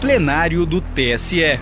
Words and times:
plenário 0.00 0.64
do 0.64 0.80
TSE. 0.80 1.60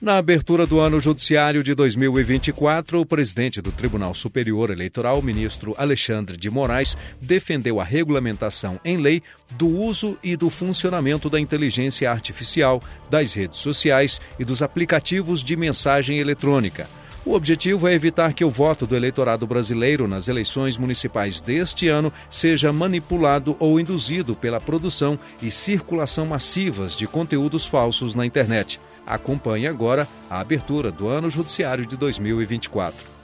Na 0.00 0.16
abertura 0.16 0.66
do 0.66 0.80
ano 0.80 0.98
judiciário 0.98 1.62
de 1.62 1.74
2024, 1.74 3.00
o 3.00 3.04
presidente 3.04 3.60
do 3.60 3.70
Tribunal 3.70 4.14
Superior 4.14 4.70
Eleitoral, 4.70 5.20
ministro 5.20 5.74
Alexandre 5.76 6.38
de 6.38 6.48
Moraes, 6.48 6.96
defendeu 7.20 7.80
a 7.80 7.84
regulamentação 7.84 8.80
em 8.82 8.96
lei 8.96 9.22
do 9.50 9.68
uso 9.68 10.16
e 10.22 10.36
do 10.36 10.48
funcionamento 10.48 11.28
da 11.28 11.38
inteligência 11.38 12.10
artificial, 12.10 12.82
das 13.10 13.34
redes 13.34 13.58
sociais 13.58 14.20
e 14.38 14.44
dos 14.44 14.62
aplicativos 14.62 15.44
de 15.44 15.54
mensagem 15.54 16.20
eletrônica. 16.20 16.88
O 17.24 17.34
objetivo 17.34 17.86
é 17.86 17.92
evitar 17.92 18.32
que 18.32 18.44
o 18.44 18.50
voto 18.50 18.86
do 18.86 18.96
eleitorado 18.96 19.46
brasileiro 19.46 20.08
nas 20.08 20.28
eleições 20.28 20.78
municipais 20.78 21.40
deste 21.40 21.88
ano 21.88 22.12
seja 22.30 22.72
manipulado 22.72 23.56
ou 23.58 23.78
induzido 23.78 24.34
pela 24.34 24.60
produção 24.60 25.18
e 25.42 25.50
circulação 25.50 26.24
massivas 26.24 26.94
de 26.94 27.06
conteúdos 27.06 27.66
falsos 27.66 28.14
na 28.14 28.24
internet. 28.24 28.80
Acompanhe 29.06 29.66
agora 29.66 30.08
a 30.30 30.40
abertura 30.40 30.90
do 30.90 31.08
ano 31.08 31.28
judiciário 31.28 31.84
de 31.84 31.96
2024. 31.96 33.18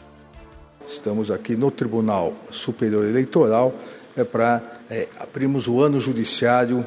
Estamos 0.86 1.30
aqui 1.30 1.56
no 1.56 1.70
Tribunal 1.70 2.34
Superior 2.50 3.06
Eleitoral 3.06 3.74
é 4.16 4.22
para 4.22 4.62
é, 4.90 5.08
abrirmos 5.18 5.66
o 5.66 5.80
ano 5.80 5.98
judiciário 5.98 6.84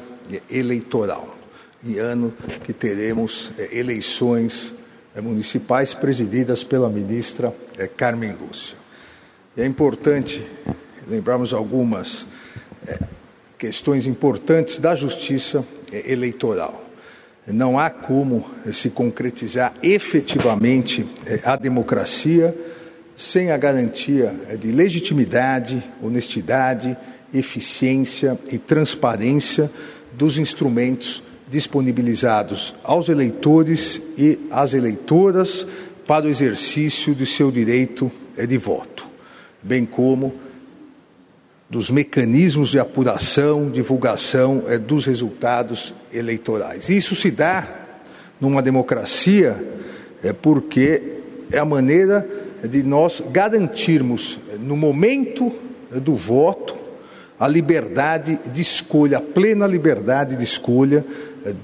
eleitoral, 0.50 1.36
em 1.84 1.98
ano 1.98 2.32
que 2.64 2.72
teremos 2.72 3.52
é, 3.58 3.78
eleições 3.78 4.74
municipais 5.16 5.94
presididas 5.94 6.62
pela 6.62 6.88
ministra 6.88 7.52
é, 7.76 7.86
Carmen 7.86 8.32
Lúcia. 8.32 8.76
É 9.56 9.66
importante 9.66 10.46
lembrarmos 11.08 11.52
algumas 11.52 12.26
é, 12.86 12.98
questões 13.58 14.06
importantes 14.06 14.78
da 14.78 14.94
justiça 14.94 15.64
é, 15.92 16.12
eleitoral 16.12 16.88
não 17.52 17.78
há 17.78 17.88
como 17.88 18.44
se 18.72 18.90
concretizar 18.90 19.74
efetivamente 19.82 21.06
a 21.44 21.56
democracia 21.56 22.54
sem 23.16 23.50
a 23.50 23.56
garantia 23.56 24.34
de 24.60 24.70
legitimidade, 24.70 25.82
honestidade, 26.02 26.96
eficiência 27.32 28.38
e 28.50 28.58
transparência 28.58 29.70
dos 30.12 30.38
instrumentos 30.38 31.22
disponibilizados 31.50 32.74
aos 32.82 33.08
eleitores 33.08 34.00
e 34.16 34.38
às 34.50 34.74
eleitoras 34.74 35.66
para 36.06 36.26
o 36.26 36.28
exercício 36.28 37.14
de 37.14 37.26
seu 37.26 37.50
direito 37.50 38.10
eh, 38.36 38.46
de 38.46 38.56
voto, 38.56 39.08
bem 39.62 39.84
como 39.84 40.34
dos 41.70 41.90
mecanismos 41.90 42.70
de 42.70 42.78
apuração, 42.78 43.70
divulgação 43.70 44.64
é, 44.68 44.78
dos 44.78 45.04
resultados 45.04 45.94
eleitorais. 46.12 46.88
Isso 46.88 47.14
se 47.14 47.30
dá 47.30 47.68
numa 48.40 48.62
democracia 48.62 49.62
é, 50.22 50.32
porque 50.32 51.18
é 51.52 51.58
a 51.58 51.64
maneira 51.64 52.26
de 52.64 52.82
nós 52.82 53.22
garantirmos, 53.30 54.40
no 54.58 54.76
momento 54.76 55.52
do 55.90 56.14
voto, 56.14 56.74
a 57.38 57.46
liberdade 57.46 58.40
de 58.50 58.60
escolha, 58.60 59.18
a 59.18 59.20
plena 59.20 59.66
liberdade 59.66 60.36
de 60.36 60.42
escolha 60.42 61.04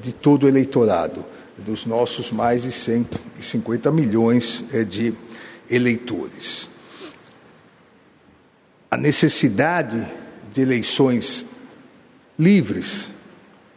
de 0.02 0.12
todo 0.12 0.44
o 0.44 0.48
eleitorado, 0.48 1.24
dos 1.58 1.86
nossos 1.86 2.30
mais 2.30 2.62
de 2.62 2.72
150 2.72 3.90
milhões 3.90 4.64
é, 4.72 4.84
de 4.84 5.14
eleitores 5.70 6.68
a 8.94 8.96
necessidade 8.96 10.06
de 10.52 10.60
eleições 10.60 11.44
livres, 12.38 13.10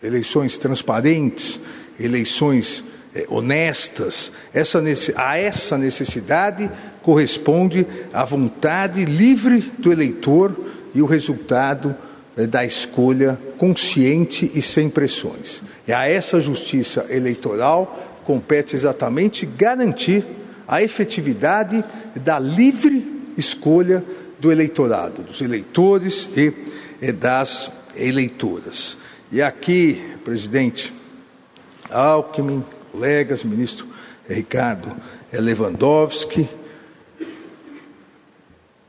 eleições 0.01 0.59
transparentes, 0.59 1.59
eleições 1.99 2.83
eh, 3.15 3.25
honestas. 3.27 4.31
Essa, 4.53 4.79
a 5.15 5.37
essa 5.39 5.75
necessidade 5.75 6.69
corresponde 7.01 7.87
a 8.13 8.23
vontade 8.25 9.05
livre 9.05 9.73
do 9.79 9.91
eleitor 9.91 10.55
e 10.93 11.01
o 11.01 11.07
resultado 11.07 11.95
eh, 11.95 12.06
da 12.45 12.63
escolha 12.63 13.39
consciente 13.57 14.51
e 14.53 14.61
sem 14.61 14.89
pressões. 14.89 15.63
E 15.87 15.93
a 15.93 16.07
essa 16.07 16.39
justiça 16.39 17.05
eleitoral 17.09 18.21
compete 18.25 18.75
exatamente 18.75 19.45
garantir 19.45 20.23
a 20.67 20.83
efetividade 20.83 21.83
da 22.15 22.37
livre 22.37 23.31
escolha 23.37 24.03
do 24.39 24.51
eleitorado, 24.51 25.23
dos 25.23 25.41
eleitores 25.41 26.29
e, 26.35 26.53
e 27.01 27.11
das 27.11 27.71
eleitoras. 27.95 28.97
E 29.31 29.41
aqui, 29.41 30.03
presidente 30.23 30.93
Alckmin, 31.89 32.63
colegas, 32.91 33.43
ministro 33.43 33.87
Ricardo 34.27 34.95
Lewandowski, 35.31 36.47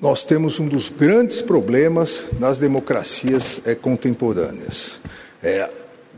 nós 0.00 0.25
temos 0.25 0.60
um 0.60 0.69
dos 0.69 0.91
grandes 0.91 1.42
problemas 1.42 2.26
nas 2.38 2.59
democracias 2.59 3.60
é, 3.64 3.75
contemporâneas. 3.75 5.00
É, 5.42 5.69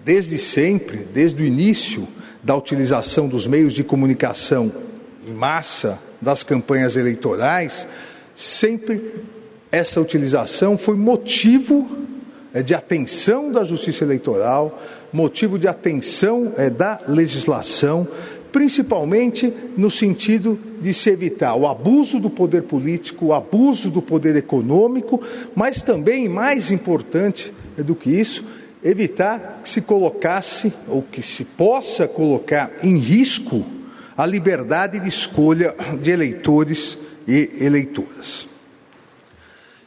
desde 0.05 0.37
sempre, 0.37 0.99
desde 0.99 1.43
o 1.43 1.47
início 1.47 2.07
da 2.43 2.55
utilização 2.55 3.27
dos 3.27 3.47
meios 3.47 3.73
de 3.73 3.83
comunicação 3.83 4.73
em 5.27 5.33
massa 5.33 5.99
das 6.21 6.43
campanhas 6.43 6.97
eleitorais, 6.97 7.89
sempre 8.35 9.25
essa 9.73 10.01
utilização 10.01 10.77
foi 10.77 10.97
motivo 10.97 11.89
é, 12.53 12.63
de 12.63 12.75
atenção 12.75 13.51
da 13.51 13.65
Justiça 13.65 14.05
Eleitoral, 14.05 14.79
motivo 15.11 15.59
de 15.59 15.69
atenção 15.69 16.53
é, 16.57 16.69
da 16.69 17.01
legislação, 17.07 18.07
principalmente 18.53 19.53
no 19.77 19.91
sentido 19.91 20.59
de 20.81 20.93
se 20.93 21.11
evitar 21.11 21.55
o 21.55 21.67
abuso 21.67 22.19
do 22.19 22.31
poder 22.31 22.63
político, 22.63 23.27
o 23.27 23.35
abuso 23.35 23.91
do 23.91 24.03
poder 24.03 24.37
econômico, 24.37 25.21
mas 25.55 25.83
também, 25.83 26.29
mais 26.29 26.71
importante 26.71 27.53
do 27.79 27.95
que 27.95 28.11
isso, 28.11 28.45
evitar 28.83 29.61
que 29.63 29.69
se 29.69 29.81
colocasse 29.81 30.73
ou 30.89 31.03
que 31.03 31.23
se 31.23 31.45
possa 31.45 32.09
colocar 32.09 32.71
em 32.83 32.97
risco 32.97 33.65
a 34.17 34.27
liberdade 34.27 34.99
de 35.01 35.09
escolha 35.09 35.75
de 36.01 36.11
eleitores 36.11 36.99
e 37.27 37.51
eleitoras. 37.61 38.49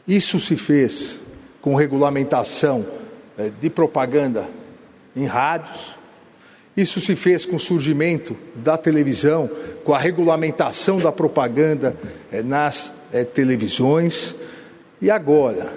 Isso 0.06 0.38
se 0.38 0.56
fez 0.56 1.18
com 1.60 1.74
regulamentação 1.74 2.86
eh, 3.38 3.50
de 3.60 3.70
propaganda 3.70 4.48
em 5.16 5.24
rádios, 5.24 5.96
isso 6.76 7.00
se 7.00 7.14
fez 7.14 7.46
com 7.46 7.56
o 7.56 7.60
surgimento 7.60 8.36
da 8.54 8.76
televisão, 8.76 9.48
com 9.84 9.94
a 9.94 9.98
regulamentação 9.98 10.98
da 10.98 11.12
propaganda 11.12 11.96
eh, 12.32 12.42
nas 12.42 12.92
eh, 13.12 13.24
televisões, 13.24 14.34
e 15.00 15.10
agora, 15.10 15.70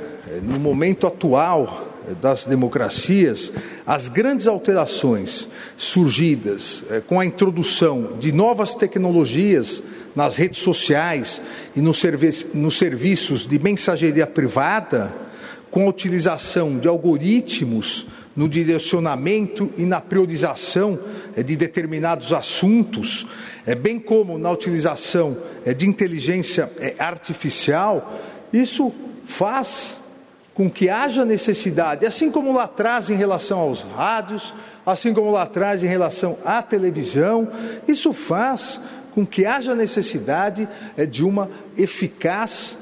no 0.44 0.60
momento 0.60 1.06
atual 1.06 1.88
das 2.22 2.46
democracias, 2.46 3.52
as 3.86 4.08
grandes 4.08 4.48
alterações 4.48 5.50
surgidas 5.76 6.84
com 7.08 7.20
a 7.20 7.26
introdução 7.26 8.16
de 8.18 8.32
novas 8.32 8.74
tecnologias 8.74 9.84
nas 10.16 10.38
redes 10.38 10.62
sociais 10.62 11.42
e 11.76 11.82
nos, 11.82 12.00
servi 12.00 12.30
nos 12.54 12.78
serviços 12.78 13.46
de 13.46 13.60
mensageria 13.60 14.26
privada, 14.26 15.14
com 15.70 15.86
a 15.86 15.90
utilização 15.90 16.80
de 16.80 16.88
algoritmos 16.88 18.08
no 18.38 18.48
direcionamento 18.48 19.72
e 19.76 19.84
na 19.84 20.00
priorização 20.00 21.00
eh, 21.36 21.42
de 21.42 21.56
determinados 21.56 22.32
assuntos, 22.32 23.26
eh, 23.66 23.74
bem 23.74 24.00
como 24.00 24.38
na 24.38 24.52
utilização 24.52 25.36
eh, 25.66 25.74
de 25.74 25.88
inteligência 25.88 26.72
artificial, 27.00 28.14
isso 28.54 28.94
faz 29.26 30.00
com 30.54 30.70
que 30.70 30.88
haja 30.88 31.26
necessidade, 31.26 32.06
assim 32.06 32.30
como 32.30 32.54
lá 32.54 32.64
atrás 32.66 33.10
em 33.10 33.16
relação 33.16 33.60
aos 33.60 33.82
rádios, 33.82 34.54
assim 34.86 35.14
como 35.14 35.32
lá 35.32 35.42
atrás 35.42 35.84
em 35.84 35.88
relação 35.88 36.38
à 36.46 36.62
televisão, 36.62 37.48
isso 37.88 38.14
faz 38.14 38.80
com 39.14 39.26
que 39.26 39.46
haja 39.46 39.76
necessidade 39.76 40.68
de 41.10 41.24
uma 41.24 41.50
eficaz 41.76 42.78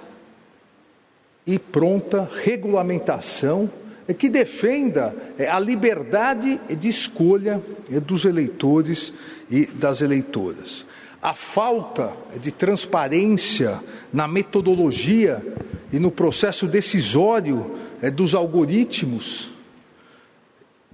e 1.47 1.59
pronta 1.59 2.29
regulamentação 2.43 3.69
que 4.13 4.29
defenda 4.29 5.15
é, 5.37 5.49
a 5.49 5.59
liberdade 5.59 6.59
de 6.77 6.87
escolha 6.87 7.61
dos 8.05 8.25
eleitores 8.25 9.13
e 9.49 9.65
das 9.65 10.01
eleitoras. 10.01 10.85
A 11.21 11.33
falta 11.33 12.13
de 12.39 12.51
transparência 12.51 13.81
na 14.13 14.27
metodologia 14.27 15.43
e 15.91 15.97
no 15.97 16.11
processo 16.11 16.67
decisório 16.67 17.75
dos 18.13 18.35
algoritmos 18.35 19.55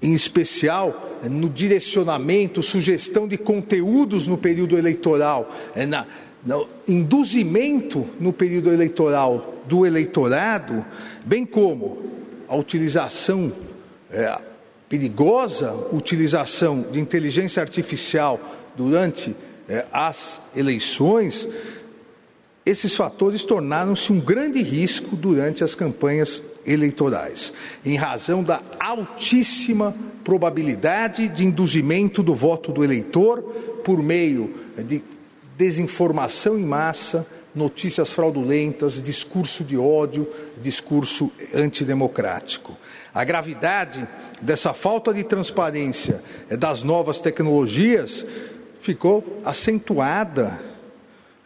em 0.01 0.13
especial 0.13 1.19
é, 1.23 1.29
no 1.29 1.49
direcionamento, 1.49 2.63
sugestão 2.63 3.27
de 3.27 3.37
conteúdos 3.37 4.27
no 4.27 4.37
período 4.37 4.77
eleitoral, 4.77 5.51
é, 5.75 5.85
na, 5.85 6.07
no 6.43 6.67
induzimento 6.87 8.07
no 8.19 8.33
período 8.33 8.71
eleitoral 8.71 9.53
do 9.67 9.85
eleitorado, 9.85 10.83
bem 11.23 11.45
como 11.45 12.20
a 12.51 12.55
utilização 12.57 13.53
é, 14.11 14.37
perigosa 14.89 15.73
utilização 15.93 16.81
de 16.91 16.99
inteligência 16.99 17.61
artificial 17.61 18.41
durante 18.75 19.33
é, 19.69 19.85
as 19.89 20.41
eleições, 20.53 21.47
esses 22.65 22.93
fatores 22.93 23.45
tornaram-se 23.45 24.11
um 24.11 24.19
grande 24.19 24.61
risco 24.61 25.15
durante 25.15 25.63
as 25.63 25.75
campanhas 25.75 26.43
eleitorais, 26.65 27.53
em 27.85 27.95
razão 27.95 28.43
da 28.43 28.61
altíssima 28.81 29.95
probabilidade 30.21 31.29
de 31.29 31.45
induzimento 31.45 32.21
do 32.21 32.35
voto 32.35 32.73
do 32.73 32.83
eleitor 32.83 33.41
por 33.85 34.03
meio 34.03 34.53
de 34.85 35.01
desinformação 35.57 36.59
em 36.59 36.65
massa, 36.65 37.25
notícias 37.53 38.11
fraudulentas, 38.11 39.01
discurso 39.01 39.63
de 39.63 39.77
ódio, 39.77 40.27
discurso 40.61 41.31
antidemocrático. 41.53 42.77
A 43.13 43.23
gravidade 43.23 44.07
dessa 44.41 44.73
falta 44.73 45.13
de 45.13 45.23
transparência 45.23 46.23
das 46.49 46.83
novas 46.83 47.19
tecnologias 47.19 48.25
ficou 48.79 49.41
acentuada 49.45 50.59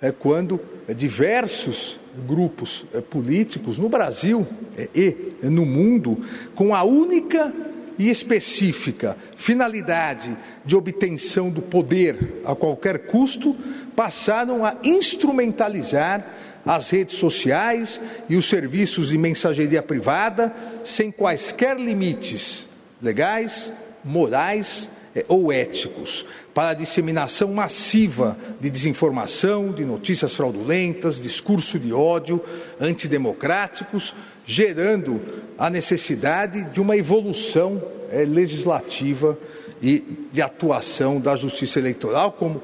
é, 0.01 0.11
quando 0.11 0.59
diversos 0.95 1.99
grupos 2.27 2.85
é, 2.93 3.01
políticos 3.01 3.77
no 3.77 3.89
Brasil 3.89 4.47
é, 4.77 4.89
e 4.93 5.31
no 5.43 5.65
mundo, 5.65 6.23
com 6.53 6.73
a 6.73 6.83
única 6.83 7.53
e 7.97 8.09
específica 8.09 9.17
finalidade 9.35 10.37
de 10.65 10.75
obtenção 10.75 11.49
do 11.49 11.61
poder 11.61 12.41
a 12.45 12.55
qualquer 12.55 13.07
custo, 13.07 13.55
passaram 13.95 14.65
a 14.65 14.75
instrumentalizar 14.83 16.25
as 16.65 16.89
redes 16.89 17.17
sociais 17.17 18.01
e 18.27 18.35
os 18.35 18.45
serviços 18.45 19.09
de 19.09 19.17
mensageria 19.17 19.83
privada 19.83 20.53
sem 20.83 21.11
quaisquer 21.11 21.77
limites 21.77 22.67
legais, 23.01 23.71
morais 24.03 24.89
é, 25.15 25.23
ou 25.27 25.51
éticos 25.51 26.25
para 26.53 26.69
a 26.69 26.73
disseminação 26.73 27.53
massiva 27.53 28.37
de 28.59 28.69
desinformação, 28.69 29.71
de 29.71 29.85
notícias 29.85 30.35
fraudulentas, 30.35 31.21
discurso 31.21 31.79
de 31.79 31.93
ódio, 31.93 32.41
antidemocráticos, 32.81 34.13
gerando 34.45 35.19
a 35.57 35.69
necessidade 35.69 36.63
de 36.65 36.79
uma 36.79 36.95
evolução 36.95 37.81
é, 38.11 38.23
legislativa 38.23 39.37
e 39.81 40.27
de 40.31 40.41
atuação 40.41 41.19
da 41.19 41.35
justiça 41.35 41.79
eleitoral, 41.79 42.31
como 42.31 42.61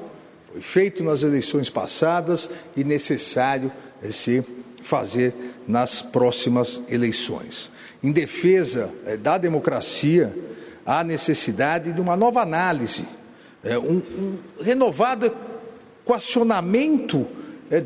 foi 0.52 0.62
feito 0.62 1.02
nas 1.02 1.22
eleições 1.22 1.68
passadas 1.68 2.48
e 2.76 2.84
necessário 2.84 3.72
é, 4.02 4.10
se 4.10 4.44
fazer 4.82 5.34
nas 5.66 6.02
próximas 6.02 6.82
eleições. 6.88 7.70
Em 8.02 8.12
defesa 8.12 8.92
é, 9.04 9.16
da 9.16 9.36
democracia, 9.38 10.34
há 10.84 11.02
necessidade 11.02 11.92
de 11.92 12.00
uma 12.00 12.16
nova 12.16 12.42
análise, 12.42 13.06
um, 13.64 13.98
um 13.98 14.38
renovado 14.60 15.32
equacionamento 16.04 17.24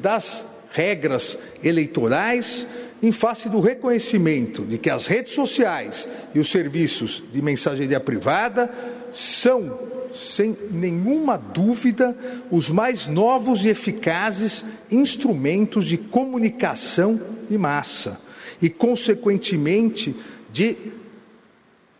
das 0.00 0.46
regras 0.72 1.38
eleitorais 1.62 2.66
em 3.02 3.12
face 3.12 3.48
do 3.48 3.60
reconhecimento 3.60 4.62
de 4.62 4.78
que 4.78 4.90
as 4.90 5.06
redes 5.06 5.32
sociais 5.32 6.08
e 6.34 6.38
os 6.38 6.50
serviços 6.50 7.22
de 7.32 7.42
mensageria 7.42 8.00
privada 8.00 8.72
são, 9.10 9.78
sem 10.14 10.56
nenhuma 10.70 11.36
dúvida, 11.36 12.16
os 12.50 12.70
mais 12.70 13.06
novos 13.06 13.64
e 13.64 13.68
eficazes 13.68 14.64
instrumentos 14.90 15.84
de 15.84 15.98
comunicação 15.98 17.20
de 17.48 17.58
massa 17.58 18.20
e, 18.60 18.70
consequentemente, 18.70 20.16
de 20.50 20.76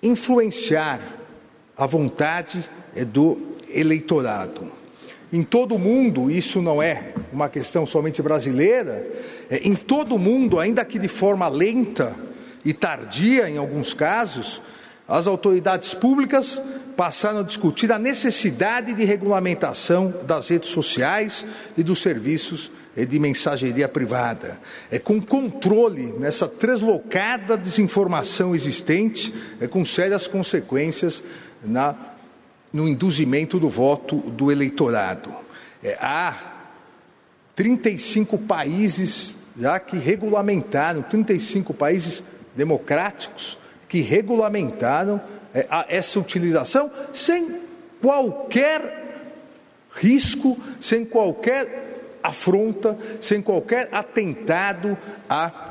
influenciar 0.02 1.00
a 1.76 1.86
vontade 1.86 2.68
do 3.12 3.38
eleitorado. 3.68 4.72
Em 5.32 5.42
todo 5.42 5.74
o 5.74 5.78
mundo, 5.78 6.30
isso 6.30 6.62
não 6.62 6.80
é 6.80 7.12
uma 7.32 7.48
questão 7.48 7.84
somente 7.84 8.22
brasileira, 8.22 9.06
é, 9.50 9.58
em 9.58 9.74
todo 9.74 10.14
o 10.14 10.18
mundo, 10.18 10.60
ainda 10.60 10.84
que 10.84 10.98
de 10.98 11.08
forma 11.08 11.48
lenta 11.48 12.16
e 12.64 12.72
tardia 12.72 13.48
em 13.48 13.58
alguns 13.58 13.92
casos, 13.92 14.62
as 15.08 15.26
autoridades 15.26 15.94
públicas 15.94 16.60
passaram 16.96 17.40
a 17.40 17.42
discutir 17.42 17.92
a 17.92 17.98
necessidade 17.98 18.94
de 18.94 19.04
regulamentação 19.04 20.14
das 20.26 20.48
redes 20.48 20.70
sociais 20.70 21.44
e 21.76 21.82
dos 21.82 22.00
serviços 22.00 22.72
é 22.96 23.04
de 23.04 23.18
mensageria 23.18 23.86
privada, 23.86 24.58
é 24.90 24.98
com 24.98 25.20
controle 25.20 26.14
nessa 26.18 26.48
translocada 26.48 27.54
desinformação 27.54 28.54
existente, 28.54 29.34
é 29.60 29.66
com 29.66 29.84
sérias 29.84 30.26
consequências 30.26 31.22
na, 31.62 31.94
no 32.76 32.86
induzimento 32.86 33.58
do 33.58 33.70
voto 33.70 34.16
do 34.16 34.52
eleitorado. 34.52 35.34
É, 35.82 35.96
há 35.98 36.36
35 37.54 38.36
países 38.38 39.38
já 39.58 39.80
que 39.80 39.96
regulamentaram, 39.96 41.00
35 41.02 41.72
países 41.72 42.22
democráticos 42.54 43.58
que 43.88 44.02
regulamentaram 44.02 45.18
é, 45.54 45.66
essa 45.88 46.20
utilização 46.20 46.90
sem 47.12 47.60
qualquer 48.02 49.32
risco, 49.90 50.58
sem 50.78 51.04
qualquer 51.04 52.18
afronta, 52.22 52.98
sem 53.20 53.40
qualquer 53.40 53.88
atentado 53.90 54.98
à 55.28 55.65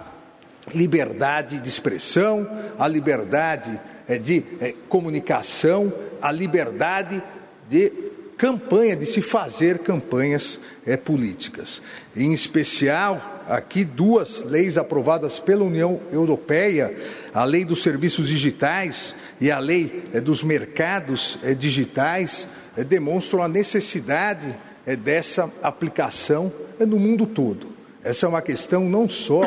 liberdade 0.74 1.60
de 1.60 1.70
expressão, 1.70 2.50
à 2.78 2.88
liberdade 2.88 3.80
eh, 4.08 4.18
de 4.18 4.44
eh, 4.60 4.74
comunicação, 4.90 5.94
à 6.22 6.32
liberdade 6.32 7.22
de 7.68 7.92
campanha, 8.38 8.96
de 8.96 9.06
se 9.06 9.22
fazer 9.22 9.80
campanhas 9.80 10.60
é, 10.86 10.98
políticas. 10.98 11.82
Em 12.16 12.34
especial, 12.34 13.44
aqui 13.48 13.86
duas 13.86 14.44
leis 14.44 14.78
aprovadas 14.78 15.40
pela 15.40 15.64
União 15.64 16.02
Europeia, 16.12 16.94
a 17.34 17.46
Lei 17.46 17.64
dos 17.64 17.82
Serviços 17.82 18.28
Digitais 18.28 19.16
e 19.40 19.50
a 19.50 19.58
Lei 19.58 20.04
dos 20.22 20.44
Mercados 20.44 21.40
Digitais, 21.58 22.48
demonstram 22.88 23.42
a 23.42 23.48
necessidade 23.48 24.54
dessa 25.02 25.50
aplicação 25.64 26.52
no 26.80 27.00
mundo 27.00 27.26
todo. 27.26 27.75
Essa 28.06 28.28
é 28.28 28.30
uma 28.30 28.42
questão 28.42 28.82
não 28.88 29.10
só 29.10 29.42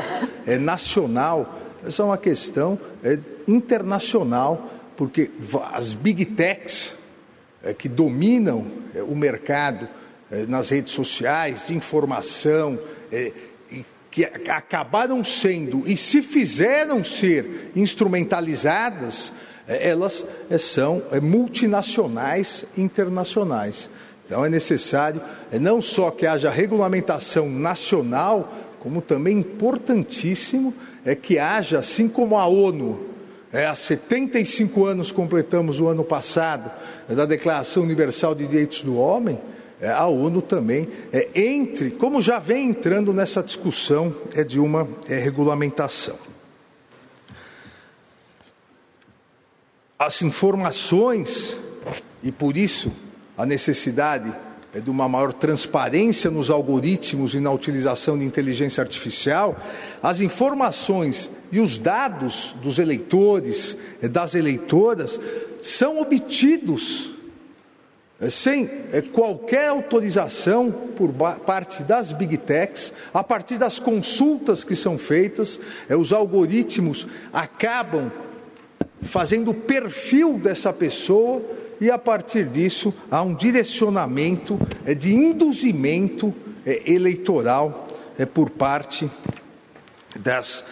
é, 0.45 0.59
nacional, 0.59 1.57
essa 1.87 2.03
é 2.03 2.05
uma 2.05 2.19
questão 2.19 2.77
é, 3.05 3.17
internacional, 3.47 4.69
porque 4.97 5.31
as 5.73 5.95
big 5.95 6.25
techs 6.25 6.97
é, 7.63 7.73
que 7.73 7.89
dominam 7.89 8.67
é, 8.93 9.01
o 9.01 9.15
mercado 9.15 9.89
é, 10.29 10.45
nas 10.47 10.71
redes 10.71 10.93
sociais 10.93 11.69
de 11.69 11.77
informação, 11.77 12.81
é, 13.13 13.33
que 14.11 14.25
acabaram 14.25 15.23
sendo 15.23 15.87
e 15.87 15.97
se 15.97 16.21
fizeram 16.21 17.05
ser 17.05 17.71
instrumentalizadas, 17.77 19.33
elas 19.67 20.27
são 20.59 21.03
multinacionais 21.23 22.65
internacionais. 22.77 23.91
Então 24.29 24.45
é 24.45 24.51
necessário 24.51 25.23
é, 25.51 25.59
não 25.59 25.81
só 25.81 26.11
que 26.11 26.27
haja 26.27 26.51
regulamentação 26.51 27.49
nacional, 27.49 28.53
como 28.79 29.01
também 29.01 29.39
importantíssimo 29.39 30.75
é 31.03 31.15
que 31.15 31.39
haja, 31.39 31.79
assim 31.79 32.07
como 32.09 32.37
a 32.37 32.47
ONU, 32.47 33.09
é, 33.51 33.67
há 33.67 33.75
75 33.75 34.85
anos 34.85 35.11
completamos 35.11 35.81
o 35.81 35.89
ano 35.89 36.05
passado 36.05 36.71
é, 37.09 37.15
da 37.15 37.25
Declaração 37.25 37.83
Universal 37.83 38.35
de 38.35 38.47
Direitos 38.47 38.83
do 38.83 38.99
Homem, 38.99 39.41
é, 39.81 39.91
a 39.91 40.07
ONU 40.07 40.43
também 40.43 40.91
é, 41.11 41.29
entre, 41.35 41.91
como 41.91 42.21
já 42.21 42.39
vem 42.39 42.69
entrando 42.69 43.15
nessa 43.15 43.43
discussão 43.43 44.15
é 44.35 44.45
de 44.45 44.61
uma 44.61 44.87
é, 45.09 45.17
regulamentação. 45.17 46.17
As 49.99 50.21
informações, 50.21 51.59
e 52.23 52.31
por 52.31 52.57
isso 52.59 52.93
a 53.39 53.47
necessidade 53.47 54.35
é 54.75 54.81
de 54.81 54.91
uma 54.91 55.09
maior 55.09 55.33
transparência 55.33 56.29
nos 56.29 56.51
algoritmos 56.51 57.35
e 57.35 57.41
na 57.41 57.53
utilização 57.53 58.19
de 58.19 58.25
inteligência 58.25 58.83
artificial, 58.83 59.57
as 60.03 60.21
informações 60.21 61.31
e 61.51 61.61
os 61.61 61.79
dados 61.79 62.55
dos 62.61 62.81
eleitores, 62.81 63.77
e 64.03 64.09
das 64.09 64.35
eleitoras, 64.35 65.19
são 65.63 66.01
obtidos 66.01 67.13
é, 68.21 68.29
sem 68.29 68.69
é, 68.93 69.01
qualquer 69.01 69.69
autorização 69.69 70.73
por 70.73 71.13
parte 71.13 71.85
das 71.85 72.13
big 72.13 72.37
techs, 72.39 72.93
a 73.15 73.23
partir 73.23 73.57
das 73.57 73.79
consultas 73.79 74.65
que 74.65 74.75
são 74.75 74.99
feitas, 74.99 75.61
os 75.89 76.13
algoritmos 76.13 77.07
acabam 77.33 78.11
fazendo 79.01 79.53
o 79.53 79.55
perfil 79.55 80.37
dessa 80.37 80.73
pessoa 80.73 81.41
e 81.81 81.91
a 81.91 81.99
partir 81.99 82.47
disso 82.47 82.93
há 83.11 83.23
um 83.23 83.35
direcionamento 83.35 84.59
é, 84.85 84.95
de 84.95 85.15
induzimento 85.15 86.35
é, 86.67 86.91
eleitoral 86.91 87.89
é, 88.19 88.27
por 88.27 88.51
parte 88.51 89.11
das, 90.17 90.65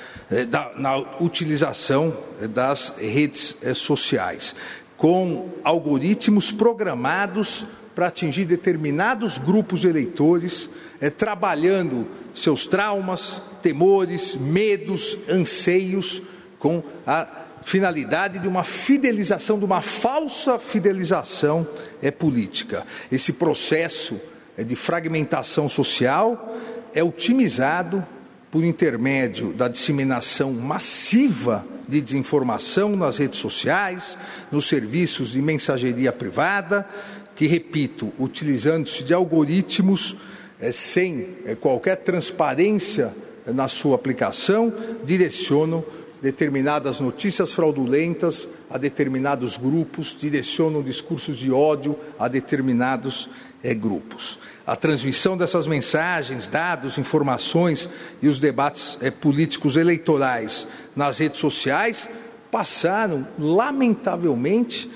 da, 0.49 0.73
na 0.77 0.97
utilização 1.21 2.17
das 2.51 2.93
redes 2.99 3.57
sociais. 3.75 4.55
com 4.97 5.51
algoritmos 5.63 6.51
programados 6.51 7.67
para 7.95 8.09
atingir 8.09 8.47
determinados 8.47 9.39
grupos 9.39 9.83
de 9.83 9.89
eleitores, 9.89 10.69
trabalhando 11.17 12.09
seus 12.35 12.67
traumas, 12.67 13.41
temores, 13.63 14.35
medos, 14.35 15.19
anseios, 15.29 16.23
com 16.59 16.83
a 17.07 17.46
finalidade 17.67 18.39
de 18.39 18.47
uma 18.47 18.63
fidelização, 18.63 19.59
de 19.59 19.65
uma 19.65 19.83
falsa 19.83 20.57
fidelização 20.57 21.67
é, 22.01 22.13
política. 22.13 22.87
Esse 23.11 23.33
processo 23.33 24.21
é, 24.57 24.63
de 24.63 24.77
fragmentação 24.77 25.69
social 25.69 26.57
é 26.95 27.03
otimizado 27.03 28.07
por 28.53 28.63
intermédio 28.63 29.53
da 29.53 29.67
disseminação 29.67 30.53
massiva 30.53 31.67
de 31.89 32.01
desinformação 32.01 32.95
nas 32.95 33.19
redes 33.19 33.41
sociais, 33.41 34.17
nos 34.53 34.69
serviços 34.69 35.33
de 35.33 35.43
mensageria 35.43 36.13
privada, 36.13 36.89
que, 37.35 37.49
repito, 37.49 38.13
utilizando-se 38.17 39.03
de 39.03 39.13
algoritmos 39.13 40.17
é, 40.61 40.71
sem 40.71 41.31
é, 41.45 41.57
qualquer 41.57 41.97
transparência 41.97 43.13
na 43.45 43.67
sua 43.67 43.97
aplicação, 43.97 44.73
direcionam 45.05 45.85
determinadas 46.21 47.01
notícias 47.01 47.53
fraudulentas 47.53 48.49
a 48.71 48.79
determinados 48.79 49.57
grupos, 49.57 50.17
direcionam 50.19 50.83
discursos 50.83 51.39
de 51.39 51.51
ódio 51.51 51.99
a 52.19 52.29
determinados 52.29 53.29
é, 53.63 53.75
grupos. 53.75 54.39
A 54.67 54.75
transmissão 54.75 55.37
dessas 55.37 55.67
mensagens, 55.67 56.49
dados, 56.49 56.99
informações 56.99 57.89
e 58.21 58.29
os 58.29 58.39
debates 58.39 58.99
é, 59.01 59.11
políticos 59.11 59.77
eleitorais 59.77 60.67
nas 60.95 61.19
redes 61.19 61.41
sociais 61.41 62.09
passaram, 62.51 63.27
lamentavelmente, 63.39 64.91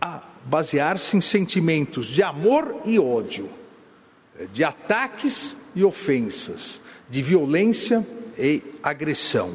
a 0.00 0.22
basear-se 0.44 1.16
em 1.16 1.20
sentimentos 1.20 2.06
de 2.06 2.22
amor 2.22 2.80
e 2.84 2.98
ódio, 2.98 3.48
de 4.52 4.64
ataques 4.64 5.56
e 5.74 5.84
ofensas, 5.84 6.80
de 7.08 7.22
violência 7.22 8.06
e 8.38 8.62
agressão, 8.82 9.54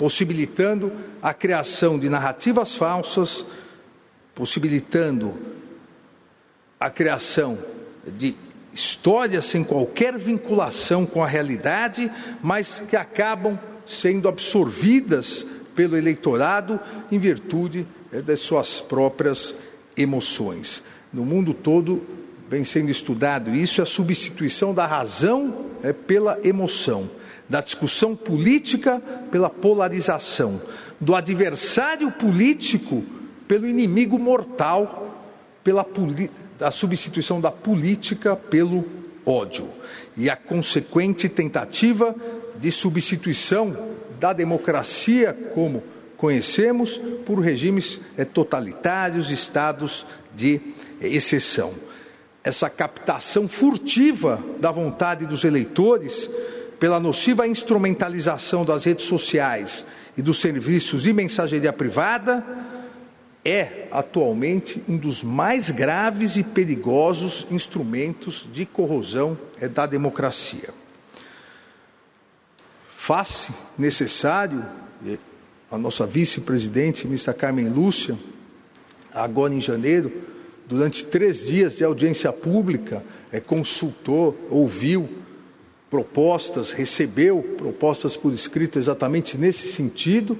possibilitando 0.00 0.90
a 1.20 1.34
criação 1.34 1.98
de 1.98 2.08
narrativas 2.08 2.74
falsas, 2.74 3.44
possibilitando 4.34 5.36
a 6.80 6.88
criação 6.88 7.58
de 8.06 8.34
histórias 8.72 9.44
sem 9.44 9.62
qualquer 9.62 10.16
vinculação 10.16 11.04
com 11.04 11.22
a 11.22 11.26
realidade, 11.26 12.10
mas 12.42 12.82
que 12.88 12.96
acabam 12.96 13.60
sendo 13.84 14.26
absorvidas 14.26 15.44
pelo 15.74 15.98
eleitorado 15.98 16.80
em 17.12 17.18
virtude 17.18 17.86
eh, 18.10 18.22
das 18.22 18.40
suas 18.40 18.80
próprias 18.80 19.54
emoções. 19.94 20.82
No 21.12 21.26
mundo 21.26 21.52
todo 21.52 22.00
vem 22.48 22.64
sendo 22.64 22.90
estudado 22.90 23.54
isso, 23.54 23.82
a 23.82 23.86
substituição 23.86 24.72
da 24.72 24.86
razão 24.86 25.66
é 25.82 25.92
pela 25.92 26.38
emoção, 26.42 27.10
da 27.50 27.60
discussão 27.60 28.14
política 28.14 29.02
pela 29.30 29.50
polarização, 29.50 30.62
do 31.00 31.16
adversário 31.16 32.12
político 32.12 33.02
pelo 33.48 33.66
inimigo 33.66 34.16
mortal, 34.16 35.16
pela 35.64 35.84
da 36.56 36.70
substituição 36.70 37.40
da 37.40 37.50
política 37.50 38.36
pelo 38.36 38.84
ódio 39.26 39.68
e 40.16 40.30
a 40.30 40.36
consequente 40.36 41.28
tentativa 41.28 42.14
de 42.56 42.70
substituição 42.70 43.96
da 44.20 44.32
democracia 44.32 45.32
como 45.52 45.82
conhecemos 46.16 47.00
por 47.24 47.40
regimes 47.40 48.00
eh, 48.16 48.24
totalitários, 48.24 49.30
estados 49.30 50.06
de 50.36 50.60
exceção. 51.00 51.72
Essa 52.44 52.68
captação 52.68 53.48
furtiva 53.48 54.42
da 54.60 54.70
vontade 54.70 55.26
dos 55.26 55.44
eleitores 55.44 56.28
pela 56.80 56.98
nociva 56.98 57.46
instrumentalização 57.46 58.64
das 58.64 58.84
redes 58.84 59.04
sociais 59.04 59.84
e 60.16 60.22
dos 60.22 60.40
serviços 60.40 61.02
de 61.02 61.12
mensageria 61.12 61.74
privada 61.74 62.42
é 63.44 63.86
atualmente 63.90 64.82
um 64.88 64.96
dos 64.96 65.22
mais 65.22 65.70
graves 65.70 66.36
e 66.36 66.42
perigosos 66.42 67.46
instrumentos 67.50 68.48
de 68.50 68.64
corrosão 68.64 69.38
da 69.74 69.84
democracia. 69.84 70.70
Faz 72.90 73.50
necessário 73.78 74.64
a 75.70 75.76
nossa 75.76 76.06
vice-presidente, 76.06 77.06
ministra 77.06 77.34
Carmen 77.34 77.68
Lúcia, 77.68 78.18
agora 79.12 79.52
em 79.54 79.60
janeiro, 79.60 80.12
durante 80.66 81.04
três 81.04 81.46
dias 81.46 81.76
de 81.76 81.84
audiência 81.84 82.32
pública, 82.32 83.04
é, 83.30 83.38
consultou, 83.38 84.36
ouviu 84.50 85.19
propostas, 85.90 86.70
recebeu 86.70 87.42
propostas 87.58 88.16
por 88.16 88.32
escrito 88.32 88.78
exatamente 88.78 89.36
nesse 89.36 89.66
sentido. 89.66 90.38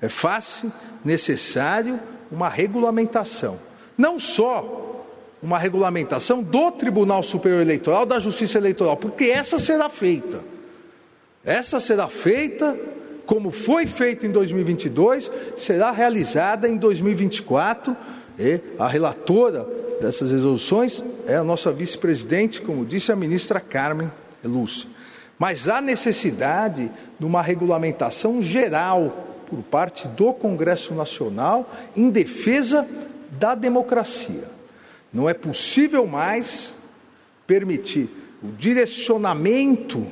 É 0.00 0.08
fácil, 0.08 0.72
necessário 1.04 2.00
uma 2.32 2.48
regulamentação. 2.48 3.58
Não 3.96 4.18
só 4.18 5.04
uma 5.42 5.58
regulamentação 5.58 6.42
do 6.42 6.70
Tribunal 6.72 7.22
Superior 7.22 7.60
Eleitoral, 7.60 8.06
da 8.06 8.18
Justiça 8.18 8.58
Eleitoral, 8.58 8.96
porque 8.96 9.24
essa 9.24 9.58
será 9.58 9.88
feita. 9.88 10.42
Essa 11.44 11.78
será 11.78 12.08
feita 12.08 12.78
como 13.28 13.50
foi 13.50 13.86
feito 13.86 14.24
em 14.24 14.30
2022, 14.30 15.30
será 15.54 15.90
realizada 15.90 16.66
em 16.66 16.78
2024. 16.78 17.94
E 18.38 18.58
a 18.78 18.88
relatora 18.88 19.66
dessas 20.00 20.30
resoluções 20.30 21.04
é 21.26 21.36
a 21.36 21.44
nossa 21.44 21.70
vice-presidente, 21.70 22.62
como 22.62 22.86
disse 22.86 23.12
a 23.12 23.16
ministra 23.16 23.60
Carmen 23.60 24.10
Lúcia. 24.44 24.88
Mas 25.38 25.68
há 25.68 25.80
necessidade 25.80 26.90
de 27.18 27.26
uma 27.26 27.40
regulamentação 27.40 28.42
geral 28.42 29.26
por 29.46 29.62
parte 29.62 30.06
do 30.08 30.32
Congresso 30.32 30.94
Nacional 30.94 31.72
em 31.96 32.10
defesa 32.10 32.86
da 33.30 33.54
democracia. 33.54 34.50
Não 35.12 35.28
é 35.28 35.34
possível 35.34 36.06
mais 36.06 36.74
permitir 37.46 38.10
o 38.42 38.48
direcionamento 38.48 40.06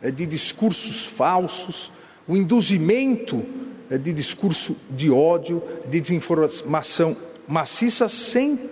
é, 0.00 0.10
de 0.10 0.24
discursos 0.24 1.04
falsos, 1.04 1.92
o 2.26 2.36
induzimento 2.36 3.44
eh, 3.90 3.98
de 3.98 4.12
discurso 4.12 4.76
de 4.88 5.10
ódio, 5.10 5.62
de 5.88 6.00
desinformação 6.00 7.16
maciça, 7.46 8.08
sem 8.08 8.70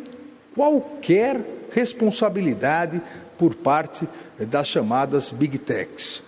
qualquer 0.55 1.41
responsabilidade 1.71 3.03
por 3.39 3.55
parte 3.55 4.09
eh, 4.39 4.45
das 4.45 4.67
chamadas 4.69 5.31
Big 5.31 5.59
Techs. 5.59 6.23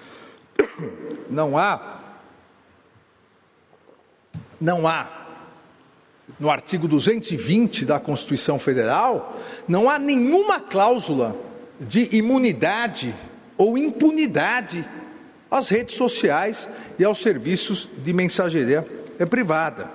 Não 1.29 1.57
há, 1.57 2.01
não 4.61 4.87
há, 4.87 5.09
no 6.41 6.51
artigo 6.51 6.89
220 6.89 7.85
da 7.85 8.01
Constituição 8.01 8.59
Federal, 8.59 9.39
não 9.69 9.89
há 9.89 9.97
nenhuma 9.97 10.59
cláusula 10.59 11.37
de 11.79 12.09
imunidade 12.17 13.15
ou 13.57 13.79
impunidade 13.79 14.87
às 15.51 15.69
redes 15.69 15.95
sociais 15.95 16.69
e 16.99 17.05
aos 17.05 17.23
serviços 17.23 17.89
de 18.03 18.13
mensageria 18.13 18.87
privada. 19.29 19.91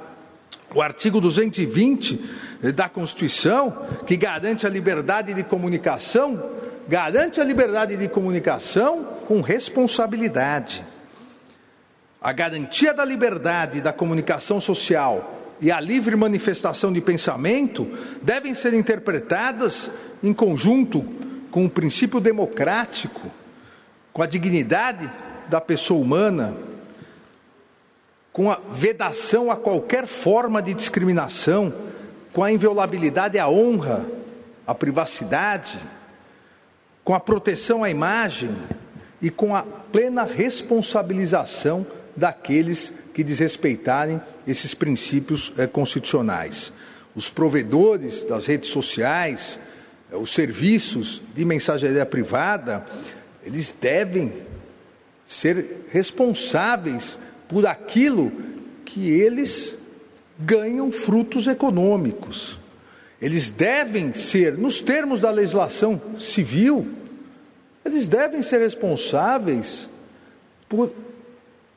O 0.74 0.82
artigo 0.82 1.22
220 1.22 2.20
da 2.76 2.90
Constituição, 2.90 3.86
que 4.06 4.18
garante 4.18 4.66
a 4.66 4.70
liberdade 4.70 5.34
de 5.34 5.44
comunicação, 5.44 6.52
garante 6.88 7.42
a 7.42 7.44
liberdade 7.44 7.98
de 7.98 8.08
comunicação 8.08 9.04
com 9.27 9.42
responsabilidade. 9.42 10.86
A 12.22 12.32
garantia 12.32 12.94
da 12.94 13.04
liberdade 13.04 13.82
da 13.82 13.94
comunicação 13.94 14.60
social 14.60 15.36
e 15.60 15.72
a 15.72 15.80
livre 15.80 16.15
manifestação 16.15 16.92
de 16.92 17.01
pensamento 17.01 17.88
devem 18.22 18.54
ser 18.54 18.74
interpretadas 18.74 19.89
em 20.22 20.34
conjunto 20.34 21.04
com 21.50 21.65
o 21.65 21.70
princípio 21.70 22.20
democrático, 22.20 23.32
com 24.12 24.22
a 24.22 24.27
dignidade 24.27 25.10
da 25.48 25.62
pessoa 25.62 26.01
humana, 26.01 26.56
com 28.34 28.51
a 28.51 28.60
vedação 28.70 29.50
a 29.50 29.56
qualquer 29.56 30.08
forma 30.08 30.62
de 30.62 30.74
discriminação, 30.74 31.74
com 32.34 32.44
a 32.44 32.51
inviolabilidade 32.51 33.39
à 33.39 33.48
honra, 33.48 34.06
à 34.68 34.75
privacidade, 34.75 35.80
com 37.06 37.14
a 37.14 37.20
proteção 37.20 37.84
à 37.84 37.90
imagem 37.90 38.50
e 39.22 39.30
com 39.30 39.56
a 39.56 39.62
plena 39.62 40.24
responsabilização 40.24 41.86
daqueles 42.16 42.92
que 43.14 43.24
desrespeitarem 43.24 44.20
esses 44.48 44.74
princípios 44.74 45.54
é, 45.56 45.68
constitucionais. 45.68 46.74
Os 47.16 47.30
provedores 47.30 48.24
das 48.24 48.48
redes 48.48 48.72
sociais, 48.72 49.60
é, 50.12 50.18
os 50.18 50.34
serviços 50.34 51.22
de 51.34 51.46
mensageria 51.46 52.06
privada, 52.06 52.86
eles 53.44 53.76
devem 53.80 54.34
ser 55.24 55.86
responsáveis 55.92 57.20
por 57.48 57.68
aquilo 57.68 58.32
que 58.84 59.12
eles 59.12 59.78
ganham 60.40 60.92
frutos 60.92 61.46
econômicos. 61.46 62.60
Eles 63.22 63.50
devem 63.50 64.14
ser, 64.14 64.58
nos 64.58 64.82
termos 64.82 65.22
da 65.22 65.32
legislação 65.32 66.02
civil, 66.18 66.88
eles 67.84 68.08
devem 68.08 68.42
ser 68.42 68.60
responsáveis 68.60 69.90
por 70.68 70.92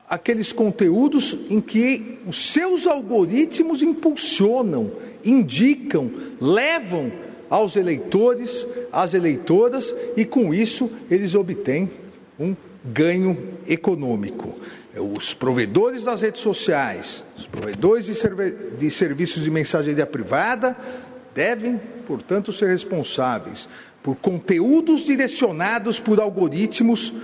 aqueles 0.09 0.53
conteúdos 0.53 1.39
em 1.51 1.61
que 1.61 2.19
os 2.27 2.53
seus 2.53 2.87
algoritmos 2.87 3.83
impulsionam, 3.83 4.91
indicam, 5.23 6.11
levam 6.41 7.13
aos 7.51 7.77
eleitores, 7.77 8.67
às 8.91 9.15
eleitoras, 9.15 9.95
e 10.17 10.25
com 10.25 10.53
isso 10.53 10.91
eles 11.11 11.35
obtêm 11.35 11.91
um 12.39 12.57
ganho 12.85 13.55
econômico. 13.67 14.59
Os 15.15 15.35
provedores 15.35 16.05
das 16.05 16.23
redes 16.23 16.41
sociais, 16.41 17.23
os 17.37 17.47
provedores 17.47 18.07
de, 18.07 18.15
de 18.79 18.91
serviços 18.91 19.43
de 19.43 19.51
mensageria 19.51 20.07
privada 20.07 20.77
devem, 21.39 21.81
portanto, 22.05 22.53
ser 22.53 22.69
responsáveis 22.69 23.69
por 24.03 24.17
conteúdos 24.17 25.03
direcionados 25.03 26.01
por 26.01 26.19
algoritmos, 26.19 27.15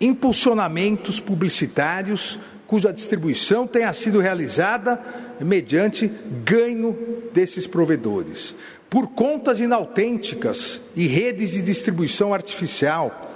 impulsionamentos 0.00 1.18
publicitários 1.18 2.38
cuja 2.68 2.92
distribuição 2.92 3.66
tenha 3.66 3.92
sido 3.92 4.20
realizada 4.20 5.02
mediante 5.40 6.06
ganho 6.44 6.96
desses 7.34 7.66
provedores, 7.66 8.54
por 8.88 9.08
contas 9.08 9.58
inautênticas 9.58 10.80
e 10.94 11.08
redes 11.08 11.50
de 11.50 11.60
distribuição 11.60 12.32
artificial 12.32 13.32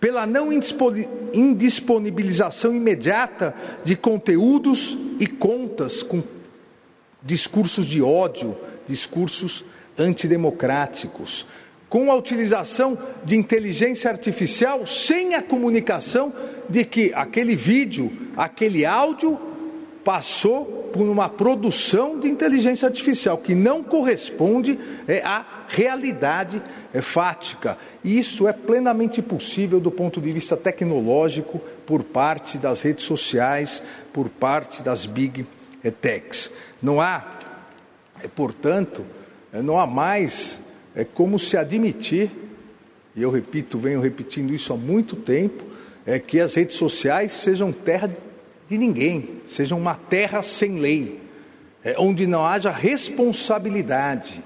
pela 0.00 0.24
não 0.24 0.48
indisponibilização 1.34 2.74
imediata 2.74 3.54
de 3.84 3.96
conteúdos 3.96 4.96
e 5.20 5.26
contas 5.26 6.02
com 6.02 6.22
discursos 7.22 7.84
de 7.84 8.02
ódio, 8.02 8.56
discursos 8.86 9.64
antidemocráticos, 9.98 11.46
com 11.88 12.10
a 12.10 12.14
utilização 12.14 12.98
de 13.24 13.36
inteligência 13.36 14.10
artificial 14.10 14.86
sem 14.86 15.34
a 15.34 15.42
comunicação 15.42 16.32
de 16.68 16.84
que 16.84 17.12
aquele 17.14 17.54
vídeo, 17.54 18.10
aquele 18.36 18.86
áudio 18.86 19.38
passou 20.02 20.64
por 20.92 21.02
uma 21.02 21.28
produção 21.28 22.18
de 22.18 22.28
inteligência 22.28 22.86
artificial 22.86 23.38
que 23.38 23.54
não 23.54 23.82
corresponde 23.82 24.78
é, 25.08 25.22
à 25.22 25.64
realidade 25.68 26.62
é, 26.92 27.00
fática. 27.00 27.78
E 28.04 28.18
isso 28.18 28.46
é 28.46 28.52
plenamente 28.52 29.22
possível 29.22 29.80
do 29.80 29.90
ponto 29.90 30.20
de 30.20 30.30
vista 30.30 30.56
tecnológico 30.56 31.60
por 31.86 32.02
parte 32.02 32.58
das 32.58 32.82
redes 32.82 33.04
sociais, 33.04 33.82
por 34.12 34.28
parte 34.28 34.82
das 34.82 35.06
big 35.06 35.46
é, 35.82 35.90
techs. 35.90 36.52
Não 36.82 37.00
há, 37.00 37.38
portanto, 38.28 39.04
é, 39.52 39.60
não 39.60 39.78
há 39.78 39.86
mais 39.86 40.60
é, 40.94 41.04
como 41.04 41.38
se 41.38 41.56
admitir, 41.56 42.30
e 43.14 43.22
eu 43.22 43.30
repito, 43.30 43.78
venho 43.78 44.00
repetindo 44.00 44.54
isso 44.54 44.72
há 44.72 44.76
muito 44.76 45.16
tempo, 45.16 45.64
é 46.06 46.18
que 46.18 46.40
as 46.40 46.54
redes 46.54 46.76
sociais 46.76 47.32
sejam 47.32 47.72
terra 47.72 48.10
de 48.68 48.78
ninguém, 48.78 49.40
seja 49.44 49.74
uma 49.74 49.94
terra 49.94 50.42
sem 50.42 50.78
lei, 50.78 51.20
é, 51.84 51.94
onde 51.98 52.26
não 52.26 52.44
haja 52.44 52.70
responsabilidade. 52.70 54.42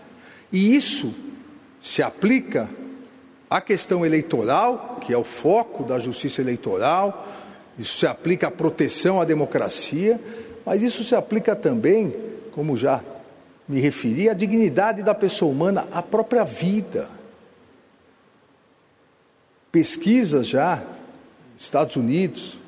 E 0.53 0.75
isso 0.75 1.15
se 1.81 2.03
aplica 2.03 2.69
à 3.49 3.61
questão 3.61 4.05
eleitoral, 4.05 4.99
que 5.01 5.13
é 5.13 5.19
o 5.19 5.25
foco 5.25 5.85
da 5.85 5.99
justiça 5.99 6.41
eleitoral, 6.41 7.27
isso 7.79 7.99
se 7.99 8.07
aplica 8.07 8.49
à 8.49 8.51
proteção 8.51 9.21
à 9.21 9.25
democracia, 9.25 10.21
mas 10.65 10.83
isso 10.83 11.05
se 11.05 11.15
aplica 11.15 11.55
também, 11.55 12.15
como 12.53 12.77
já 12.77 13.03
me 13.69 13.81
referi, 13.81 14.29
à 14.29 14.35
dignidade 14.35 15.03
da 15.03 15.15
pessoa 15.15 15.51
humana, 15.51 15.89
à 15.91 16.03
própria 16.03 16.45
vida. 16.45 17.11
Pesquisas 19.73 20.47
já, 20.47 20.83
Estados 21.57 21.97
Unidos, 21.97 22.59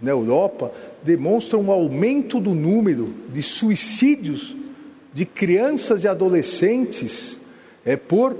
na 0.00 0.10
Europa 0.10 0.72
demonstram 1.02 1.62
um 1.62 1.70
aumento 1.70 2.40
do 2.40 2.54
número 2.54 3.14
de 3.32 3.42
suicídios 3.42 4.56
de 5.14 5.24
crianças 5.24 6.04
e 6.04 6.08
adolescentes 6.08 7.38
é 7.84 7.96
por 7.96 8.36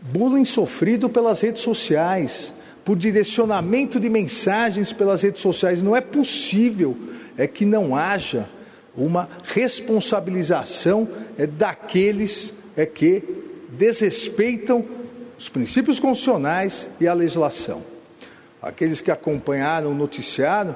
bullying 0.00 0.44
sofrido 0.44 1.08
pelas 1.08 1.40
redes 1.40 1.62
sociais, 1.62 2.52
por 2.84 2.96
direcionamento 2.96 3.98
de 3.98 4.08
mensagens 4.08 4.92
pelas 4.92 5.22
redes 5.22 5.40
sociais. 5.40 5.82
Não 5.82 5.96
é 5.96 6.00
possível 6.00 6.96
é 7.36 7.46
que 7.46 7.64
não 7.64 7.96
haja 7.96 8.48
uma 8.96 9.28
responsabilização 9.44 11.08
é, 11.36 11.46
daqueles 11.46 12.52
é 12.76 12.86
que 12.86 13.22
desrespeitam 13.70 14.84
os 15.38 15.48
princípios 15.48 16.00
constitucionais 16.00 16.88
e 17.00 17.06
a 17.06 17.14
legislação. 17.14 17.82
Aqueles 18.60 19.00
que 19.00 19.10
acompanharam 19.10 19.90
o 19.90 19.94
noticiário, 19.94 20.74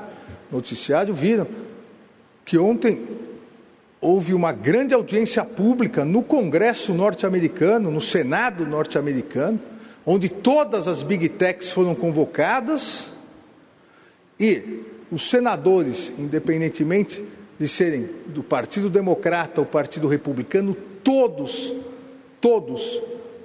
noticiário 0.50 1.14
viram 1.14 1.46
que 2.44 2.59
ontem 2.59 3.06
houve 4.00 4.33
uma 4.33 4.52
grande 4.52 4.94
audiência 4.94 5.44
pública 5.44 6.04
no 6.04 6.22
Congresso 6.22 6.94
norte-americano, 6.94 7.90
no 7.90 8.00
Senado 8.00 8.66
norte-americano, 8.66 9.61
onde 10.04 10.28
todas 10.28 10.88
as 10.88 11.02
big 11.02 11.28
techs 11.28 11.70
foram 11.70 11.94
convocadas 11.94 13.12
e 14.38 14.83
os 15.11 15.28
senadores, 15.28 16.12
independentemente 16.18 17.22
de 17.61 17.68
serem 17.68 18.09
do 18.27 18.42
Partido 18.42 18.90
Democrata 18.90 19.61
ou 19.61 19.66
Partido 19.66 20.09
Republicano, 20.09 20.75
todos, 20.75 21.73
todos 22.40 23.01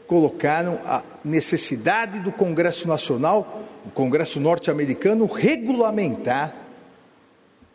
colocaram 0.08 0.80
a 0.86 1.04
necessidade 1.24 2.22
do 2.22 2.32
Congresso 2.32 2.88
Nacional 2.88 3.64
o 3.86 3.92
Congresso 3.92 4.40
norte-americano 4.40 5.28
regulamentar 5.28 6.56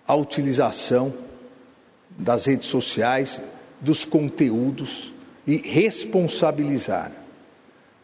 a 0.07 0.15
utilização 0.15 1.15
das 2.11 2.47
redes 2.47 2.69
sociais, 2.69 3.41
dos 3.81 4.05
conteúdos 4.05 5.13
e 5.47 5.59
responsabilizar. 5.59 7.13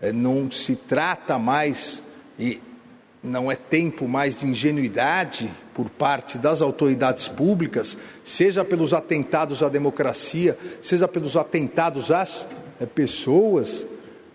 É, 0.00 0.12
não 0.12 0.50
se 0.50 0.76
trata 0.76 1.38
mais 1.38 2.02
e 2.38 2.60
não 3.26 3.50
é 3.50 3.56
tempo 3.56 4.08
mais 4.08 4.40
de 4.40 4.46
ingenuidade 4.46 5.50
por 5.74 5.90
parte 5.90 6.38
das 6.38 6.62
autoridades 6.62 7.28
públicas, 7.28 7.98
seja 8.24 8.64
pelos 8.64 8.94
atentados 8.94 9.62
à 9.62 9.68
democracia, 9.68 10.56
seja 10.80 11.06
pelos 11.06 11.36
atentados 11.36 12.10
às 12.10 12.48
é, 12.80 12.86
pessoas, 12.86 13.86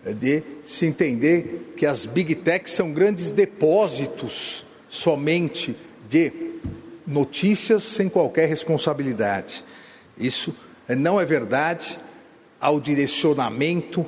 é 0.04 0.12
de 0.12 0.42
se 0.62 0.86
entender 0.86 1.72
que 1.76 1.86
as 1.86 2.06
big 2.06 2.34
techs 2.36 2.72
são 2.74 2.92
grandes 2.92 3.30
depósitos 3.30 4.64
somente 4.88 5.76
de 6.08 6.32
notícias 7.06 7.82
sem 7.82 8.08
qualquer 8.08 8.48
responsabilidade. 8.48 9.64
Isso 10.18 10.54
é, 10.88 10.94
não 10.94 11.20
é 11.20 11.24
verdade 11.24 11.98
ao 12.60 12.78
direcionamento, 12.78 14.06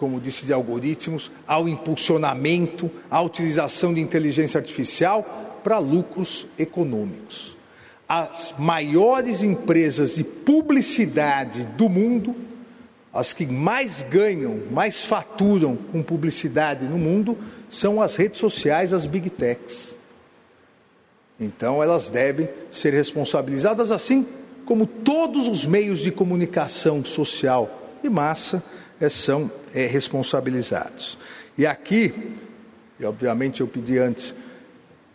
como 0.00 0.20
disse, 0.20 0.46
de 0.46 0.52
algoritmos, 0.52 1.30
ao 1.46 1.68
impulsionamento, 1.68 2.90
à 3.08 3.20
utilização 3.20 3.94
de 3.94 4.00
inteligência 4.00 4.58
artificial 4.58 5.60
para 5.62 5.78
lucros 5.78 6.46
econômicos. 6.58 7.56
As 8.08 8.52
maiores 8.58 9.44
empresas 9.44 10.16
de 10.16 10.24
publicidade 10.24 11.64
do 11.76 11.88
mundo 11.88 12.34
as 13.12 13.32
que 13.32 13.44
mais 13.44 14.02
ganham, 14.02 14.62
mais 14.70 15.04
faturam 15.04 15.76
com 15.76 16.00
publicidade 16.00 16.86
no 16.86 16.96
mundo 16.96 17.36
são 17.68 18.00
as 18.00 18.14
redes 18.14 18.38
sociais, 18.38 18.92
as 18.92 19.04
big 19.04 19.28
techs. 19.28 19.96
Então 21.38 21.82
elas 21.82 22.08
devem 22.08 22.48
ser 22.70 22.92
responsabilizadas 22.92 23.90
assim 23.90 24.26
como 24.64 24.86
todos 24.86 25.48
os 25.48 25.66
meios 25.66 25.98
de 25.98 26.12
comunicação 26.12 27.04
social 27.04 27.98
e 28.04 28.08
massa 28.08 28.62
são 29.08 29.50
é, 29.74 29.86
responsabilizados. 29.86 31.18
E 31.56 31.66
aqui, 31.66 32.12
e 32.98 33.04
obviamente 33.04 33.60
eu 33.60 33.66
pedi 33.66 33.98
antes 33.98 34.34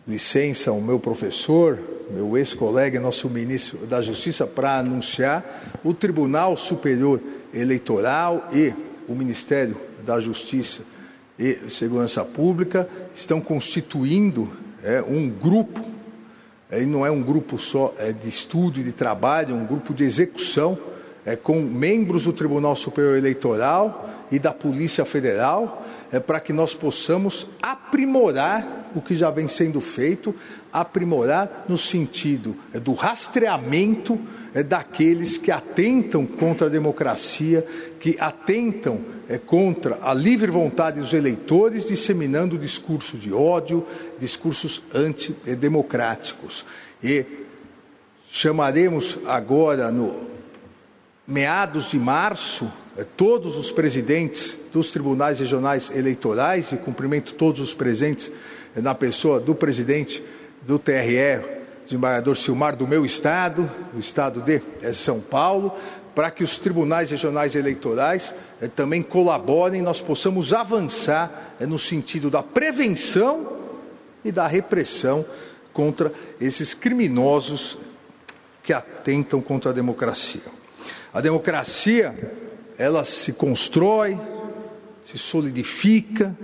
licença 0.06 0.70
ao 0.70 0.80
meu 0.80 0.98
professor, 0.98 1.78
meu 2.10 2.36
ex-colega, 2.36 3.00
nosso 3.00 3.28
ministro 3.28 3.86
da 3.86 4.00
Justiça, 4.00 4.46
para 4.46 4.78
anunciar 4.78 5.78
o 5.82 5.92
Tribunal 5.92 6.56
Superior 6.56 7.20
Eleitoral 7.52 8.48
e 8.52 8.72
o 9.08 9.14
Ministério 9.14 9.76
da 10.04 10.20
Justiça 10.20 10.82
e 11.38 11.68
Segurança 11.68 12.24
Pública 12.24 12.88
estão 13.14 13.40
constituindo 13.40 14.50
é, 14.82 15.02
um 15.02 15.28
grupo, 15.28 15.84
é, 16.70 16.82
e 16.82 16.86
não 16.86 17.04
é 17.04 17.10
um 17.10 17.22
grupo 17.22 17.58
só 17.58 17.92
é, 17.98 18.12
de 18.12 18.28
estudo 18.28 18.80
e 18.80 18.84
de 18.84 18.92
trabalho, 18.92 19.54
é 19.54 19.58
um 19.58 19.66
grupo 19.66 19.92
de 19.92 20.04
execução 20.04 20.78
é, 21.26 21.34
com 21.34 21.60
membros 21.60 22.24
do 22.24 22.32
Tribunal 22.32 22.76
Superior 22.76 23.16
Eleitoral 23.16 24.08
e 24.30 24.38
da 24.38 24.52
Polícia 24.52 25.04
Federal, 25.04 25.84
é, 26.12 26.20
para 26.20 26.38
que 26.38 26.52
nós 26.52 26.72
possamos 26.72 27.48
aprimorar 27.60 28.90
o 28.94 29.00
que 29.00 29.16
já 29.16 29.30
vem 29.30 29.48
sendo 29.48 29.80
feito, 29.80 30.34
aprimorar 30.72 31.66
no 31.68 31.76
sentido 31.76 32.56
é, 32.72 32.78
do 32.78 32.94
rastreamento 32.94 34.18
é, 34.54 34.62
daqueles 34.62 35.36
que 35.36 35.50
atentam 35.50 36.24
contra 36.24 36.68
a 36.68 36.70
democracia, 36.70 37.66
que 37.98 38.16
atentam 38.20 39.00
é, 39.28 39.36
contra 39.36 39.98
a 40.02 40.14
livre 40.14 40.50
vontade 40.50 41.00
dos 41.00 41.12
eleitores, 41.12 41.86
disseminando 41.86 42.56
discurso 42.56 43.18
de 43.18 43.32
ódio, 43.32 43.84
discursos 44.18 44.80
antidemocráticos. 44.94 46.64
E 47.02 47.26
chamaremos 48.28 49.18
agora, 49.26 49.90
no 49.90 50.35
meados 51.26 51.90
de 51.90 51.98
março, 51.98 52.70
é, 52.96 53.04
todos 53.04 53.56
os 53.56 53.72
presidentes 53.72 54.58
dos 54.72 54.90
tribunais 54.90 55.40
regionais 55.40 55.90
eleitorais 55.90 56.72
e 56.72 56.76
cumprimento 56.76 57.34
todos 57.34 57.60
os 57.60 57.74
presentes 57.74 58.30
é, 58.74 58.80
na 58.80 58.94
pessoa 58.94 59.40
do 59.40 59.54
presidente 59.54 60.22
do 60.62 60.78
TRE, 60.78 61.42
desembargador 61.84 62.36
Silmar, 62.36 62.76
do 62.76 62.86
meu 62.86 63.04
estado, 63.04 63.70
do 63.92 64.00
estado 64.00 64.40
de 64.40 64.60
é, 64.82 64.92
São 64.92 65.20
Paulo, 65.20 65.72
para 66.16 66.30
que 66.30 66.42
os 66.42 66.56
tribunais 66.56 67.10
regionais 67.10 67.54
eleitorais 67.54 68.34
eh, 68.58 68.68
também 68.68 69.02
colaborem, 69.02 69.82
nós 69.82 70.00
possamos 70.00 70.50
avançar 70.50 71.54
eh, 71.60 71.66
no 71.66 71.78
sentido 71.78 72.30
da 72.30 72.42
prevenção 72.42 73.58
e 74.24 74.32
da 74.32 74.46
repressão 74.46 75.26
contra 75.74 76.10
esses 76.40 76.72
criminosos 76.72 77.76
que 78.62 78.72
atentam 78.72 79.42
contra 79.42 79.72
a 79.72 79.74
democracia. 79.74 80.55
A 81.12 81.20
democracia, 81.20 82.14
ela 82.78 83.04
se 83.04 83.32
constrói, 83.32 84.18
se 85.04 85.18
solidifica, 85.18 86.36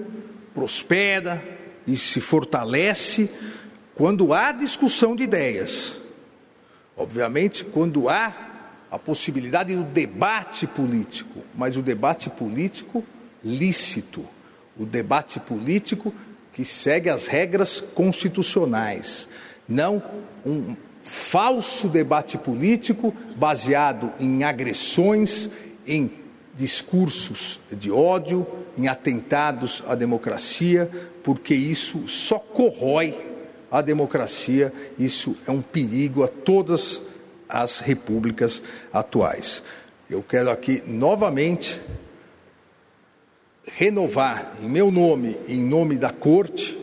prospera 0.55 1.43
e 1.87 1.97
se 1.97 2.21
fortalece 2.21 3.31
quando 3.95 4.33
há 4.33 4.53
discussão 4.53 5.15
de 5.15 5.25
ideias. 5.25 6.01
Obviamente, 6.97 7.65
quando 7.65 8.09
há 8.09 8.35
a 8.91 8.99
possibilidade 8.99 9.75
do 9.75 9.85
debate 9.85 10.67
político, 10.67 11.43
mas 11.55 11.77
o 11.77 11.83
debate 11.83 12.31
político 12.31 13.05
lícito, 13.43 14.25
o 14.79 14.85
debate 14.85 15.41
político 15.41 16.15
que 16.53 16.65
segue 16.65 17.09
as 17.09 17.27
regras 17.27 17.81
constitucionais, 17.81 19.29
não 19.67 20.03
um 20.45 20.77
falso 21.03 21.89
debate 21.89 22.39
político 22.39 23.13
baseado 23.37 24.13
em 24.19 24.45
agressões, 24.45 25.51
em 25.87 26.11
discursos 26.55 27.59
de 27.71 27.91
ódio, 27.91 28.47
em 28.79 28.89
atentados 28.89 29.83
à 29.87 29.95
democracia, 29.95 30.91
porque 31.23 31.55
isso 31.55 32.07
só 32.07 32.39
corrói 32.39 33.33
a 33.71 33.81
democracia, 33.81 34.73
isso 34.99 35.37
é 35.47 35.51
um 35.51 35.63
perigo 35.63 36.23
a 36.23 36.29
todas 36.29 37.01
as 37.49 37.81
repúblicas 37.81 38.63
atuais. 38.93 39.63
Eu 40.09 40.23
quero 40.23 40.51
aqui 40.51 40.83
novamente 40.87 41.81
renovar 43.67 44.57
em 44.63 44.69
meu 44.69 44.91
nome, 44.91 45.39
em 45.49 45.65
nome 45.65 45.97
da 45.97 46.11
Corte, 46.11 46.79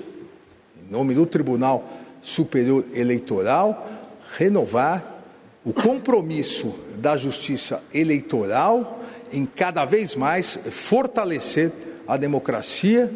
em 0.78 0.92
nome 0.92 1.14
do 1.14 1.26
Tribunal 1.26 1.88
Superior 2.22 2.86
Eleitoral, 2.94 3.99
renovar 4.39 5.21
o 5.65 5.73
compromisso 5.73 6.73
da 6.95 7.17
Justiça 7.17 7.84
Eleitoral 7.93 9.04
em 9.34 9.45
cada 9.45 9.84
vez 9.84 10.15
mais 10.15 10.58
fortalecer 10.71 11.73
a 12.08 12.15
democracia 12.15 13.12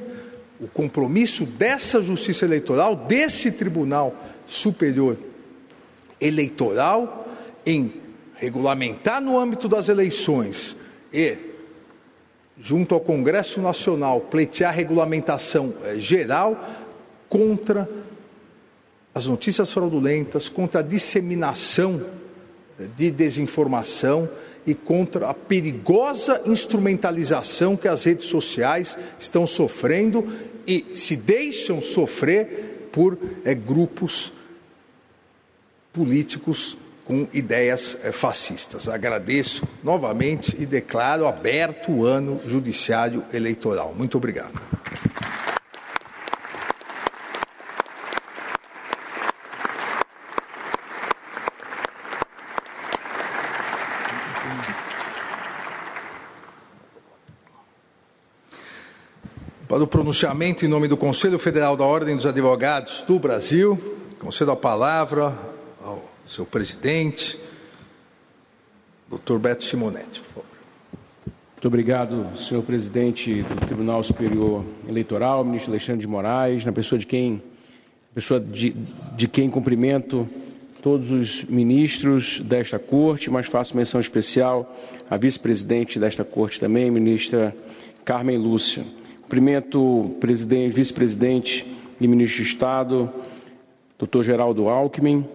o 0.59 0.67
compromisso 0.67 1.45
dessa 1.45 2.01
Justiça 2.01 2.45
Eleitoral, 2.45 2.95
desse 2.95 3.51
Tribunal 3.51 4.15
Superior 4.45 5.17
Eleitoral, 6.19 7.27
em 7.65 7.93
regulamentar 8.35 9.21
no 9.21 9.39
âmbito 9.39 9.67
das 9.67 9.89
eleições 9.89 10.77
e, 11.11 11.37
junto 12.57 12.93
ao 12.93 13.01
Congresso 13.01 13.61
Nacional, 13.61 14.21
pleitear 14.21 14.73
regulamentação 14.73 15.73
eh, 15.83 15.95
geral 15.99 16.61
contra 17.27 17.89
as 19.13 19.25
notícias 19.25 19.71
fraudulentas, 19.71 20.49
contra 20.49 20.79
a 20.79 20.83
disseminação 20.83 22.05
de 22.95 23.11
desinformação 23.11 24.29
e 24.65 24.73
contra 24.73 25.29
a 25.29 25.33
perigosa 25.33 26.41
instrumentalização 26.45 27.77
que 27.77 27.87
as 27.87 28.03
redes 28.03 28.25
sociais 28.25 28.97
estão 29.19 29.45
sofrendo 29.45 30.27
e 30.65 30.93
se 30.95 31.15
deixam 31.15 31.81
sofrer 31.81 32.89
por 32.91 33.17
é, 33.43 33.53
grupos 33.53 34.31
políticos 35.91 36.77
com 37.05 37.27
ideias 37.33 37.97
é, 38.03 38.11
fascistas. 38.11 38.87
Agradeço 38.87 39.67
novamente 39.83 40.55
e 40.59 40.65
declaro 40.65 41.27
aberto 41.27 41.91
o 41.91 42.05
ano 42.05 42.39
judiciário 42.45 43.23
eleitoral. 43.33 43.93
Muito 43.95 44.17
obrigado. 44.17 44.59
Para 59.73 59.83
o 59.83 59.87
pronunciamento 59.87 60.63
em 60.63 60.67
nome 60.67 60.87
do 60.87 60.95
Conselho 60.95 61.39
Federal 61.39 61.75
da 61.75 61.83
Ordem 61.83 62.15
dos 62.15 62.27
Advogados 62.27 63.03
do 63.07 63.17
Brasil, 63.17 63.75
concedo 64.19 64.51
a 64.51 64.55
palavra 64.55 65.35
ao 65.83 66.11
seu 66.27 66.45
presidente, 66.45 67.39
doutor 69.09 69.39
Beto 69.39 69.63
Simonetti, 69.63 70.21
por 70.21 70.27
favor. 70.27 70.45
Muito 71.53 71.67
obrigado, 71.67 72.37
senhor 72.37 72.61
presidente 72.61 73.41
do 73.41 73.65
Tribunal 73.65 74.03
Superior 74.03 74.63
Eleitoral, 74.87 75.43
ministro 75.43 75.71
Alexandre 75.71 76.01
de 76.01 76.07
Moraes, 76.07 76.63
na 76.63 76.71
pessoa 76.71 76.99
de 76.99 77.07
quem, 77.07 77.41
pessoa 78.13 78.39
de, 78.39 78.75
de 79.15 79.27
quem 79.27 79.49
cumprimento 79.49 80.29
todos 80.83 81.11
os 81.11 81.43
ministros 81.45 82.39
desta 82.41 82.77
corte, 82.77 83.27
mas 83.31 83.47
faço 83.47 83.75
menção 83.75 83.99
especial 83.99 84.71
à 85.09 85.17
vice-presidente 85.17 85.97
desta 85.97 86.23
corte 86.23 86.59
também, 86.59 86.91
ministra 86.91 87.55
Carmen 88.05 88.37
Lúcia. 88.37 88.85
Cumprimento 89.33 89.79
o 89.79 90.15
vice-presidente 90.71 91.65
e 91.99 92.07
ministro 92.07 92.43
de 92.43 92.49
Estado, 92.49 93.09
doutor 93.97 94.23
Geraldo 94.23 94.69
Alckmin. 94.69 95.25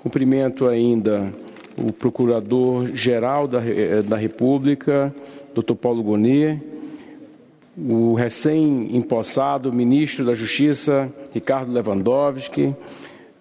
Cumprimento 0.00 0.68
ainda 0.68 1.34
o 1.76 1.92
procurador-geral 1.92 3.48
da, 3.48 3.58
eh, 3.58 4.00
da 4.02 4.16
República, 4.16 5.12
doutor 5.52 5.74
Paulo 5.74 6.04
Gonier, 6.04 6.62
o 7.76 8.14
recém-empossado 8.14 9.72
ministro 9.72 10.24
da 10.24 10.36
Justiça, 10.36 11.12
Ricardo 11.34 11.72
Lewandowski, 11.72 12.76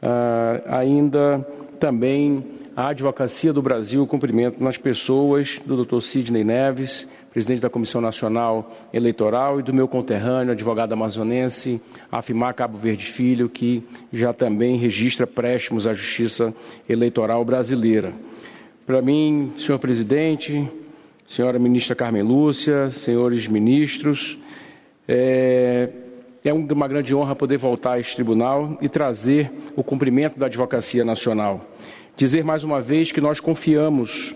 ah, 0.01 0.79
ainda 0.79 1.47
também 1.79 2.43
a 2.77 2.89
Advocacia 2.89 3.51
do 3.51 3.59
Brasil, 3.59 4.05
cumprimento 4.05 4.63
nas 4.63 4.77
pessoas 4.77 5.59
do 5.65 5.75
doutor 5.75 5.99
Sidney 5.99 6.43
Neves, 6.43 7.07
presidente 7.31 7.59
da 7.59 7.71
Comissão 7.71 7.99
Nacional 7.99 8.71
Eleitoral, 8.93 9.59
e 9.59 9.63
do 9.63 9.73
meu 9.73 9.87
conterrâneo, 9.87 10.51
advogado 10.51 10.93
amazonense, 10.93 11.81
Afimar 12.11 12.53
Cabo 12.53 12.77
Verde 12.77 13.03
Filho, 13.03 13.49
que 13.49 13.83
já 14.13 14.31
também 14.31 14.77
registra 14.77 15.25
préstimos 15.25 15.87
à 15.87 15.93
Justiça 15.95 16.53
Eleitoral 16.87 17.43
Brasileira. 17.43 18.13
Para 18.85 19.01
mim, 19.01 19.53
senhor 19.57 19.79
presidente, 19.79 20.69
senhora 21.27 21.57
ministra 21.57 21.95
Carmen 21.95 22.21
Lúcia, 22.21 22.91
senhores 22.91 23.47
ministros, 23.47 24.37
é, 25.07 25.89
é 26.45 26.53
uma 26.53 26.87
grande 26.87 27.15
honra 27.15 27.35
poder 27.35 27.57
voltar 27.57 27.93
a 27.93 27.99
este 27.99 28.13
tribunal 28.13 28.77
e 28.79 28.87
trazer 28.87 29.51
o 29.75 29.83
cumprimento 29.83 30.37
da 30.37 30.45
Advocacia 30.45 31.03
Nacional. 31.03 31.65
Dizer 32.17 32.43
mais 32.43 32.63
uma 32.63 32.81
vez 32.81 33.11
que 33.11 33.21
nós 33.21 33.39
confiamos 33.39 34.33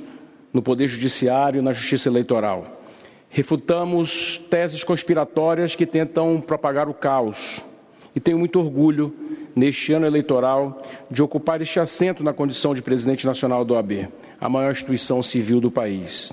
no 0.54 0.62
Poder 0.62 0.88
Judiciário 0.88 1.58
e 1.58 1.64
na 1.64 1.74
Justiça 1.74 2.10
Eleitoral. 2.10 2.80
Refutamos 3.28 4.40
teses 4.52 4.84
conspiratórias 4.84 5.74
que 5.74 5.88
tentam 5.88 6.40
propagar 6.40 6.88
o 6.88 6.94
caos. 6.94 7.60
E 8.16 8.20
tenho 8.20 8.38
muito 8.38 8.60
orgulho, 8.60 9.12
neste 9.56 9.94
ano 9.94 10.06
eleitoral, 10.06 10.80
de 11.10 11.24
ocupar 11.24 11.60
este 11.60 11.80
assento 11.80 12.24
na 12.24 12.34
condição 12.34 12.76
de 12.76 12.84
presidente 12.84 13.26
nacional 13.26 13.66
do 13.66 13.74
OAB, 13.74 14.10
a 14.40 14.48
maior 14.48 14.72
instituição 14.72 15.24
civil 15.24 15.60
do 15.60 15.72
país. 15.72 16.32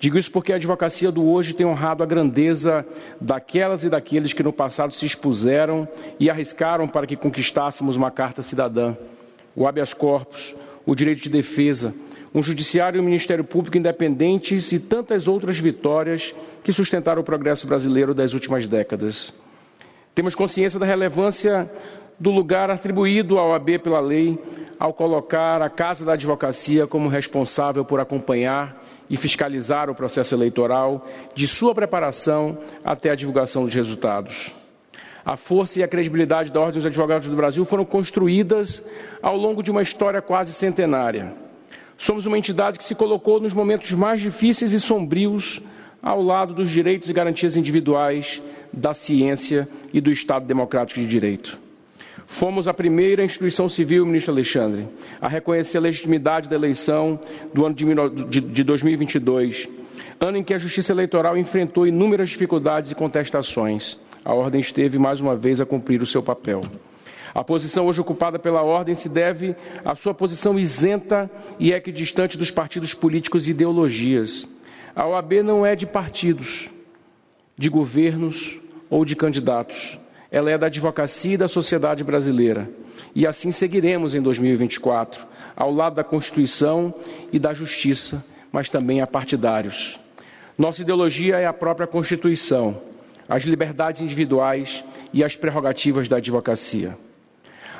Digo 0.00 0.18
isso 0.18 0.32
porque 0.32 0.52
a 0.52 0.56
advocacia 0.56 1.12
do 1.12 1.24
hoje 1.30 1.54
tem 1.54 1.64
honrado 1.64 2.02
a 2.02 2.06
grandeza 2.06 2.84
daquelas 3.20 3.84
e 3.84 3.88
daqueles 3.88 4.32
que 4.32 4.42
no 4.42 4.52
passado 4.52 4.92
se 4.92 5.06
expuseram 5.06 5.86
e 6.18 6.28
arriscaram 6.28 6.88
para 6.88 7.06
que 7.06 7.14
conquistássemos 7.14 7.94
uma 7.94 8.10
carta 8.10 8.42
cidadã, 8.42 8.96
o 9.54 9.64
habeas 9.64 9.94
corpus, 9.94 10.56
o 10.88 10.94
direito 10.94 11.20
de 11.20 11.28
defesa, 11.28 11.94
um 12.34 12.42
judiciário 12.42 12.96
e 12.96 13.00
um 13.02 13.04
Ministério 13.04 13.44
Público 13.44 13.76
independentes 13.76 14.72
e 14.72 14.78
tantas 14.78 15.28
outras 15.28 15.58
vitórias 15.58 16.34
que 16.64 16.72
sustentaram 16.72 17.20
o 17.20 17.24
progresso 17.24 17.66
brasileiro 17.66 18.14
das 18.14 18.32
últimas 18.32 18.66
décadas. 18.66 19.34
Temos 20.14 20.34
consciência 20.34 20.80
da 20.80 20.86
relevância 20.86 21.70
do 22.18 22.30
lugar 22.30 22.70
atribuído 22.70 23.38
ao 23.38 23.54
AB 23.54 23.80
pela 23.80 24.00
lei 24.00 24.38
ao 24.78 24.94
colocar 24.94 25.60
a 25.60 25.68
Casa 25.68 26.06
da 26.06 26.14
Advocacia 26.14 26.86
como 26.86 27.10
responsável 27.10 27.84
por 27.84 28.00
acompanhar 28.00 28.82
e 29.10 29.16
fiscalizar 29.18 29.90
o 29.90 29.94
processo 29.94 30.34
eleitoral, 30.34 31.06
de 31.34 31.46
sua 31.46 31.74
preparação 31.74 32.56
até 32.82 33.10
a 33.10 33.14
divulgação 33.14 33.66
dos 33.66 33.74
resultados. 33.74 34.50
A 35.24 35.36
força 35.36 35.80
e 35.80 35.82
a 35.82 35.88
credibilidade 35.88 36.50
da 36.50 36.60
Ordem 36.60 36.74
dos 36.74 36.86
Advogados 36.86 37.28
do 37.28 37.36
Brasil 37.36 37.64
foram 37.64 37.84
construídas 37.84 38.82
ao 39.20 39.36
longo 39.36 39.62
de 39.62 39.70
uma 39.70 39.82
história 39.82 40.22
quase 40.22 40.52
centenária. 40.52 41.32
Somos 41.96 42.26
uma 42.26 42.38
entidade 42.38 42.78
que 42.78 42.84
se 42.84 42.94
colocou 42.94 43.40
nos 43.40 43.52
momentos 43.52 43.90
mais 43.92 44.20
difíceis 44.20 44.72
e 44.72 44.80
sombrios 44.80 45.60
ao 46.00 46.22
lado 46.22 46.54
dos 46.54 46.70
direitos 46.70 47.10
e 47.10 47.12
garantias 47.12 47.56
individuais, 47.56 48.40
da 48.72 48.94
ciência 48.94 49.68
e 49.92 50.00
do 50.00 50.12
Estado 50.12 50.46
Democrático 50.46 51.00
de 51.00 51.06
Direito. 51.06 51.58
Fomos 52.26 52.68
a 52.68 52.74
primeira 52.74 53.24
instituição 53.24 53.68
civil, 53.68 54.04
ministro 54.06 54.32
Alexandre, 54.32 54.86
a 55.20 55.28
reconhecer 55.28 55.78
a 55.78 55.80
legitimidade 55.80 56.48
da 56.48 56.54
eleição 56.54 57.18
do 57.52 57.64
ano 57.64 57.74
de 57.74 58.62
2022, 58.62 59.66
ano 60.20 60.36
em 60.36 60.44
que 60.44 60.52
a 60.52 60.58
Justiça 60.58 60.92
Eleitoral 60.92 61.36
enfrentou 61.36 61.86
inúmeras 61.86 62.28
dificuldades 62.28 62.90
e 62.90 62.94
contestações. 62.94 63.98
A 64.28 64.34
Ordem 64.34 64.60
esteve 64.60 64.98
mais 64.98 65.20
uma 65.20 65.34
vez 65.34 65.58
a 65.58 65.64
cumprir 65.64 66.02
o 66.02 66.06
seu 66.06 66.22
papel. 66.22 66.60
A 67.34 67.42
posição 67.42 67.86
hoje 67.86 68.00
ocupada 68.00 68.38
pela 68.38 68.62
Ordem 68.62 68.94
se 68.94 69.08
deve 69.08 69.56
à 69.82 69.96
sua 69.96 70.12
posição 70.12 70.58
isenta 70.58 71.30
e 71.58 71.72
equidistante 71.72 72.36
dos 72.36 72.50
partidos 72.50 72.92
políticos 72.92 73.48
e 73.48 73.52
ideologias. 73.52 74.46
A 74.94 75.06
OAB 75.06 75.42
não 75.42 75.64
é 75.64 75.74
de 75.74 75.86
partidos, 75.86 76.68
de 77.56 77.70
governos 77.70 78.60
ou 78.90 79.02
de 79.02 79.16
candidatos 79.16 79.98
ela 80.30 80.50
é 80.50 80.58
da 80.58 80.66
advocacia 80.66 81.34
e 81.34 81.38
da 81.38 81.48
sociedade 81.48 82.04
brasileira. 82.04 82.70
E 83.14 83.26
assim 83.26 83.50
seguiremos 83.50 84.14
em 84.14 84.20
2024, 84.20 85.26
ao 85.56 85.72
lado 85.72 85.94
da 85.94 86.04
Constituição 86.04 86.94
e 87.32 87.38
da 87.38 87.54
Justiça, 87.54 88.24
mas 88.52 88.68
também 88.68 89.00
a 89.00 89.06
partidários. 89.06 89.98
Nossa 90.56 90.82
ideologia 90.82 91.38
é 91.38 91.46
a 91.46 91.52
própria 91.52 91.86
Constituição, 91.86 92.80
as 93.28 93.42
liberdades 93.42 94.00
individuais 94.00 94.84
e 95.12 95.22
as 95.22 95.36
prerrogativas 95.36 96.08
da 96.08 96.16
advocacia. 96.16 96.96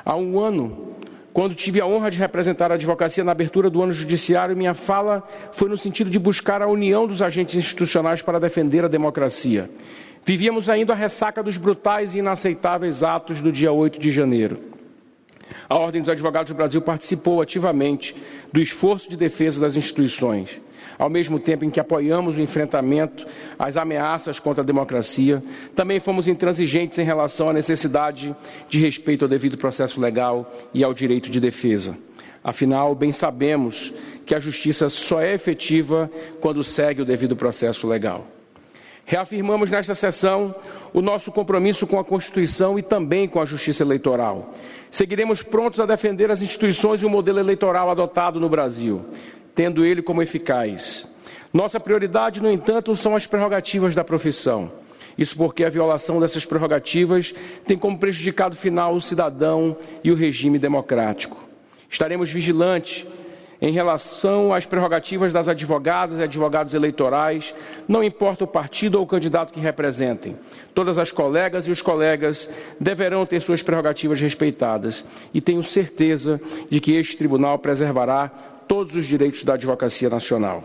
Há 0.04 0.16
um 0.16 0.38
ano, 0.38 0.96
quando 1.32 1.54
tive 1.54 1.80
a 1.80 1.86
honra 1.86 2.10
de 2.10 2.18
representar 2.18 2.70
a 2.70 2.74
advocacia 2.74 3.24
na 3.24 3.32
abertura 3.32 3.70
do 3.70 3.82
ano 3.82 3.92
judiciário, 3.92 4.56
minha 4.56 4.74
fala 4.74 5.26
foi 5.52 5.68
no 5.68 5.76
sentido 5.76 6.10
de 6.10 6.18
buscar 6.18 6.62
a 6.62 6.66
união 6.66 7.06
dos 7.06 7.22
agentes 7.22 7.54
institucionais 7.54 8.22
para 8.22 8.38
defender 8.38 8.84
a 8.84 8.88
democracia 8.88 9.70
Vivíamos 10.28 10.68
ainda 10.68 10.92
a 10.92 10.96
ressaca 10.96 11.42
dos 11.42 11.56
brutais 11.56 12.14
e 12.14 12.18
inaceitáveis 12.18 13.02
atos 13.02 13.40
do 13.40 13.50
dia 13.50 13.72
8 13.72 13.98
de 13.98 14.10
janeiro. 14.10 14.58
A 15.66 15.74
Ordem 15.74 16.02
dos 16.02 16.10
Advogados 16.10 16.52
do 16.52 16.54
Brasil 16.54 16.82
participou 16.82 17.40
ativamente 17.40 18.14
do 18.52 18.60
esforço 18.60 19.08
de 19.08 19.16
defesa 19.16 19.58
das 19.58 19.74
instituições, 19.74 20.60
ao 20.98 21.08
mesmo 21.08 21.38
tempo 21.38 21.64
em 21.64 21.70
que 21.70 21.78
apoiamos 21.78 22.36
o 22.36 22.40
enfrentamento 22.40 23.26
às 23.58 23.76
ameaças 23.76 24.40
contra 24.40 24.62
a 24.62 24.66
democracia, 24.66 25.42
também 25.74 26.00
fomos 26.00 26.26
intransigentes 26.26 26.98
em 26.98 27.04
relação 27.04 27.48
à 27.48 27.52
necessidade 27.52 28.34
de 28.68 28.80
respeito 28.80 29.24
ao 29.24 29.28
devido 29.28 29.56
processo 29.56 30.00
legal 30.00 30.52
e 30.74 30.82
ao 30.82 30.92
direito 30.92 31.30
de 31.30 31.40
defesa. 31.40 31.96
Afinal, 32.42 32.94
bem 32.94 33.12
sabemos 33.12 33.92
que 34.24 34.34
a 34.34 34.40
justiça 34.40 34.88
só 34.88 35.20
é 35.20 35.34
efetiva 35.34 36.10
quando 36.40 36.64
segue 36.64 37.02
o 37.02 37.04
devido 37.04 37.36
processo 37.36 37.86
legal. 37.86 38.26
Reafirmamos 39.04 39.70
nesta 39.70 39.94
sessão 39.94 40.54
o 40.92 41.00
nosso 41.00 41.32
compromisso 41.32 41.86
com 41.86 41.98
a 41.98 42.04
Constituição 42.04 42.78
e 42.78 42.82
também 42.82 43.26
com 43.26 43.40
a 43.40 43.46
Justiça 43.46 43.82
Eleitoral. 43.82 44.50
Seguiremos 44.90 45.42
prontos 45.42 45.80
a 45.80 45.86
defender 45.86 46.30
as 46.30 46.42
instituições 46.42 47.02
e 47.02 47.06
o 47.06 47.10
modelo 47.10 47.38
eleitoral 47.38 47.90
adotado 47.90 48.38
no 48.38 48.50
Brasil, 48.50 49.06
tendo 49.58 49.84
ele 49.84 50.00
como 50.00 50.22
eficaz. 50.22 51.08
Nossa 51.52 51.80
prioridade, 51.80 52.40
no 52.40 52.48
entanto, 52.48 52.94
são 52.94 53.16
as 53.16 53.26
prerrogativas 53.26 53.92
da 53.92 54.04
profissão. 54.04 54.70
Isso 55.18 55.36
porque 55.36 55.64
a 55.64 55.68
violação 55.68 56.20
dessas 56.20 56.46
prerrogativas 56.46 57.34
tem 57.66 57.76
como 57.76 57.98
prejudicado 57.98 58.54
final 58.54 58.94
o 58.94 59.00
cidadão 59.00 59.76
e 60.04 60.12
o 60.12 60.14
regime 60.14 60.60
democrático. 60.60 61.36
Estaremos 61.90 62.30
vigilantes 62.30 63.04
em 63.60 63.72
relação 63.72 64.54
às 64.54 64.64
prerrogativas 64.64 65.32
das 65.32 65.48
advogadas 65.48 66.20
e 66.20 66.22
advogados 66.22 66.72
eleitorais, 66.72 67.52
não 67.88 68.04
importa 68.04 68.44
o 68.44 68.46
partido 68.46 68.94
ou 68.94 69.02
o 69.02 69.08
candidato 69.08 69.52
que 69.52 69.58
representem. 69.58 70.36
Todas 70.72 70.98
as 70.98 71.10
colegas 71.10 71.66
e 71.66 71.72
os 71.72 71.82
colegas 71.82 72.48
deverão 72.78 73.26
ter 73.26 73.40
suas 73.40 73.60
prerrogativas 73.60 74.20
respeitadas 74.20 75.04
e 75.34 75.40
tenho 75.40 75.64
certeza 75.64 76.40
de 76.70 76.80
que 76.80 76.92
este 76.92 77.16
tribunal 77.16 77.58
preservará 77.58 78.30
todos 78.68 78.94
os 78.94 79.06
direitos 79.06 79.42
da 79.42 79.54
advocacia 79.54 80.10
nacional. 80.10 80.62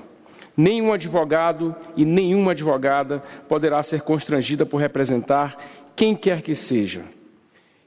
Nenhum 0.55 0.93
advogado 0.93 1.75
e 1.95 2.05
nenhuma 2.05 2.51
advogada 2.51 3.23
poderá 3.49 3.81
ser 3.81 4.01
constrangida 4.01 4.65
por 4.65 4.77
representar 4.77 5.57
quem 5.95 6.15
quer 6.15 6.41
que 6.41 6.53
seja. 6.53 7.03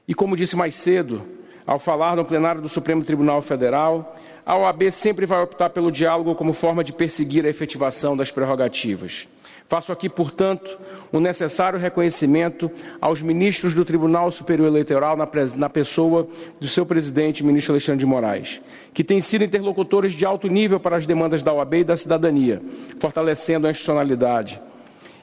E 0.07 0.13
como 0.13 0.35
disse 0.35 0.55
mais 0.55 0.75
cedo, 0.75 1.23
ao 1.65 1.79
falar 1.79 2.15
no 2.15 2.25
plenário 2.25 2.61
do 2.61 2.67
Supremo 2.67 3.03
Tribunal 3.03 3.41
Federal, 3.41 4.15
a 4.45 4.57
OAB 4.57 4.91
sempre 4.91 5.25
vai 5.25 5.41
optar 5.41 5.69
pelo 5.69 5.91
diálogo 5.91 6.33
como 6.35 6.53
forma 6.53 6.83
de 6.83 6.93
perseguir 6.93 7.45
a 7.45 7.49
efetivação 7.49 8.15
das 8.15 8.31
prerrogativas. 8.31 9.27
Faço 9.67 9.91
aqui, 9.91 10.07
portanto, 10.07 10.79
o 11.11 11.17
um 11.17 11.19
necessário 11.19 11.77
reconhecimento 11.77 12.71
aos 13.01 13.21
ministros 13.21 13.73
do 13.73 13.83
Tribunal 13.83 14.31
Superior 14.31 14.67
Eleitoral 14.67 15.17
na, 15.17 15.27
na, 15.57 15.69
pessoa 15.69 16.25
do 16.57 16.67
seu 16.67 16.85
presidente, 16.85 17.43
ministro 17.43 17.73
Alexandre 17.73 17.99
de 17.99 18.05
Moraes, 18.05 18.61
que 18.93 19.03
têm 19.03 19.19
sido 19.19 19.43
interlocutores 19.43 20.13
de 20.13 20.25
alto 20.25 20.47
nível 20.47 20.79
para 20.79 20.95
as 20.95 21.05
demandas 21.05 21.43
da 21.43 21.51
OAB 21.51 21.73
e 21.75 21.83
da 21.83 21.97
cidadania, 21.97 22.61
fortalecendo 22.97 23.67
a 23.67 23.71
institucionalidade. 23.71 24.61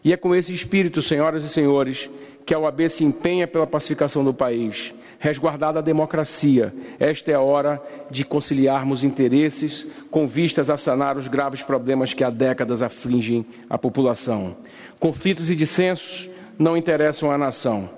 E 0.04 0.12
é 0.12 0.16
com 0.18 0.34
esse 0.34 0.52
espírito, 0.52 1.00
senhoras 1.00 1.42
e 1.42 1.48
senhores, 1.48 2.10
que 2.44 2.52
a 2.52 2.58
OAB 2.58 2.90
se 2.90 3.02
empenha 3.02 3.46
pela 3.46 3.66
pacificação 3.66 4.22
do 4.22 4.34
país, 4.34 4.92
resguardada 5.18 5.78
a 5.78 5.82
democracia. 5.82 6.74
Esta 7.00 7.30
é 7.30 7.34
a 7.34 7.40
hora 7.40 7.82
de 8.10 8.22
conciliarmos 8.22 9.02
interesses 9.02 9.86
com 10.10 10.28
vistas 10.28 10.68
a 10.68 10.76
sanar 10.76 11.16
os 11.16 11.26
graves 11.26 11.62
problemas 11.62 12.12
que 12.12 12.22
há 12.22 12.28
décadas 12.28 12.82
afligem 12.82 13.46
a 13.70 13.78
população. 13.78 14.56
Conflitos 15.00 15.48
e 15.48 15.54
dissensos 15.54 16.28
não 16.58 16.76
interessam 16.76 17.30
à 17.30 17.38
nação. 17.38 17.88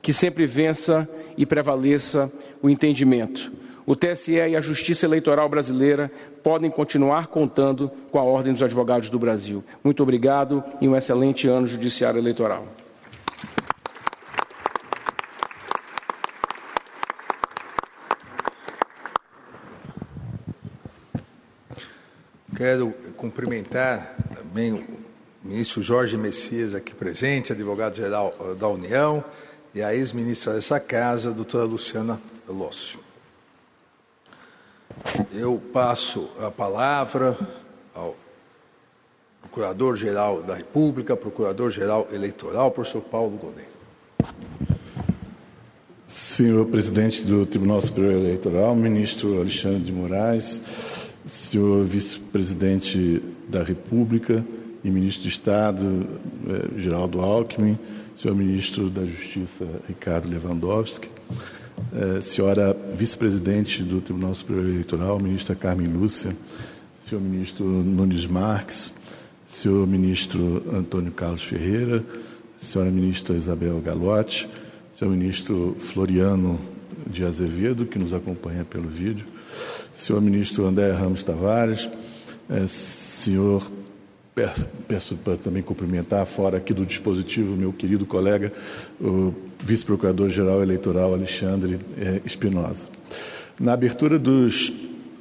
Que 0.00 0.14
sempre 0.14 0.46
vença 0.46 1.06
e 1.36 1.44
prevaleça 1.44 2.32
o 2.62 2.70
entendimento. 2.70 3.52
O 3.84 3.94
TSE 3.94 4.32
e 4.32 4.56
a 4.56 4.60
Justiça 4.60 5.04
Eleitoral 5.04 5.48
Brasileira 5.48 6.10
podem 6.42 6.70
continuar 6.70 7.28
contando 7.28 7.90
com 8.10 8.18
a 8.18 8.22
Ordem 8.22 8.52
dos 8.52 8.62
Advogados 8.62 9.10
do 9.10 9.18
Brasil. 9.18 9.64
Muito 9.82 10.02
obrigado 10.02 10.62
e 10.80 10.88
um 10.88 10.96
excelente 10.96 11.48
ano 11.48 11.66
judiciário 11.66 12.18
eleitoral. 12.18 12.66
Quero 22.56 22.92
cumprimentar 23.16 24.14
também 24.34 24.74
o 24.74 24.86
ministro 25.42 25.82
Jorge 25.82 26.18
Messias, 26.18 26.74
aqui 26.74 26.94
presente, 26.94 27.52
advogado-geral 27.52 28.34
eh, 28.38 28.54
da 28.54 28.68
União, 28.68 29.24
e 29.74 29.82
a 29.82 29.94
ex-ministra 29.94 30.52
dessa 30.52 30.78
casa, 30.78 31.32
doutora 31.32 31.64
Luciana 31.64 32.20
Lócio. 32.46 33.09
Eu 35.32 35.60
passo 35.72 36.28
a 36.40 36.50
palavra 36.50 37.38
ao 37.94 38.16
Procurador-Geral 39.40 40.42
da 40.42 40.54
República, 40.54 41.16
Procurador-Geral 41.16 42.08
Eleitoral, 42.12 42.70
professor 42.70 43.00
Paulo 43.00 43.36
Gonet. 43.36 43.68
Senhor 46.06 46.66
presidente 46.66 47.24
do 47.24 47.46
Tribunal 47.46 47.80
Superior 47.80 48.14
Eleitoral, 48.14 48.74
ministro 48.74 49.40
Alexandre 49.40 49.80
de 49.80 49.92
Moraes, 49.92 50.60
senhor 51.24 51.84
vice-presidente 51.84 53.22
da 53.48 53.62
República 53.62 54.44
e 54.82 54.90
ministro 54.90 55.22
de 55.22 55.28
Estado, 55.28 56.06
eh, 56.48 56.80
Geraldo 56.80 57.20
Alckmin, 57.20 57.78
senhor 58.16 58.34
ministro 58.34 58.90
da 58.90 59.04
Justiça, 59.04 59.66
Ricardo 59.86 60.28
Lewandowski, 60.28 61.08
eh, 61.92 62.20
senhora 62.20 62.76
vice-presidente 62.94 63.82
do 63.82 64.00
Tribunal 64.00 64.34
Superior 64.34 64.66
Eleitoral, 64.66 65.18
ministra 65.18 65.54
Carmen 65.54 65.88
Lúcia, 65.88 66.36
senhor 67.04 67.20
ministro 67.20 67.64
Nunes 67.64 68.26
Marques, 68.26 68.92
senhor 69.46 69.86
ministro 69.86 70.62
Antônio 70.72 71.12
Carlos 71.12 71.42
Ferreira, 71.42 72.04
senhora 72.56 72.90
ministra 72.90 73.34
Isabel 73.34 73.80
Galotti, 73.80 74.48
senhor 74.92 75.10
ministro 75.10 75.76
Floriano 75.78 76.60
de 77.06 77.24
Azevedo, 77.24 77.86
que 77.86 77.98
nos 77.98 78.12
acompanha 78.12 78.64
pelo 78.64 78.88
vídeo, 78.88 79.26
senhor 79.94 80.20
ministro 80.20 80.66
André 80.66 80.90
Ramos 80.92 81.22
Tavares, 81.22 81.88
É, 82.50 82.66
senhor 82.66 83.70
Peço 84.86 85.16
para 85.16 85.36
também 85.36 85.62
cumprimentar, 85.62 86.24
fora 86.24 86.56
aqui 86.56 86.72
do 86.72 86.86
dispositivo, 86.86 87.56
meu 87.56 87.72
querido 87.72 88.06
colega, 88.06 88.52
o 89.00 89.34
vice-procurador-geral 89.58 90.62
eleitoral 90.62 91.12
Alexandre 91.12 91.80
eh, 91.98 92.20
Espinosa. 92.24 92.88
Na 93.58 93.72
abertura 93.72 94.18
dos 94.18 94.72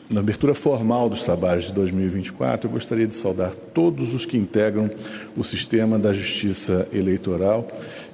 na 0.10 0.22
abertura 0.22 0.56
formal 0.56 1.08
dos 1.08 1.24
trabalhos 1.24 1.66
de 1.66 1.74
2024, 1.74 2.68
eu 2.68 2.74
gostaria 2.74 3.06
de 3.06 3.14
saudar 3.14 3.54
todos 3.54 4.12
os 4.12 4.26
que 4.26 4.38
integram 4.38 4.90
o 5.38 5.44
sistema 5.44 6.00
da 6.00 6.12
justiça 6.12 6.88
eleitoral 6.92 7.68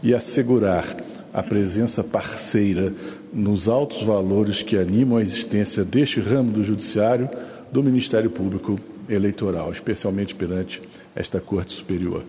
e 0.03 0.13
assegurar 0.13 0.85
a 1.33 1.41
presença 1.41 2.03
parceira 2.03 2.93
nos 3.33 3.69
altos 3.69 4.03
valores 4.03 4.61
que 4.61 4.77
animam 4.77 5.19
a 5.19 5.21
existência 5.21 5.85
deste 5.85 6.19
ramo 6.19 6.51
do 6.51 6.63
Judiciário, 6.63 7.29
do 7.71 7.81
Ministério 7.81 8.29
Público 8.29 8.77
eleitoral, 9.09 9.71
especialmente 9.71 10.35
perante 10.35 10.81
esta 11.15 11.39
Corte 11.39 11.73
Superior. 11.73 12.23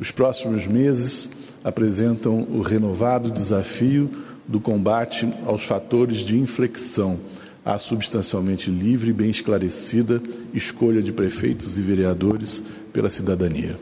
Os 0.00 0.10
próximos 0.10 0.66
meses 0.66 1.30
apresentam 1.62 2.42
o 2.50 2.60
renovado 2.60 3.30
desafio 3.30 4.10
do 4.46 4.60
combate 4.60 5.32
aos 5.46 5.64
fatores 5.64 6.18
de 6.18 6.38
inflexão 6.38 7.20
à 7.64 7.78
substancialmente 7.78 8.70
livre 8.70 9.10
e 9.10 9.12
bem 9.12 9.30
esclarecida 9.30 10.20
escolha 10.52 11.00
de 11.00 11.12
prefeitos 11.12 11.78
e 11.78 11.80
vereadores 11.80 12.64
pela 12.92 13.08
cidadania. 13.08 13.78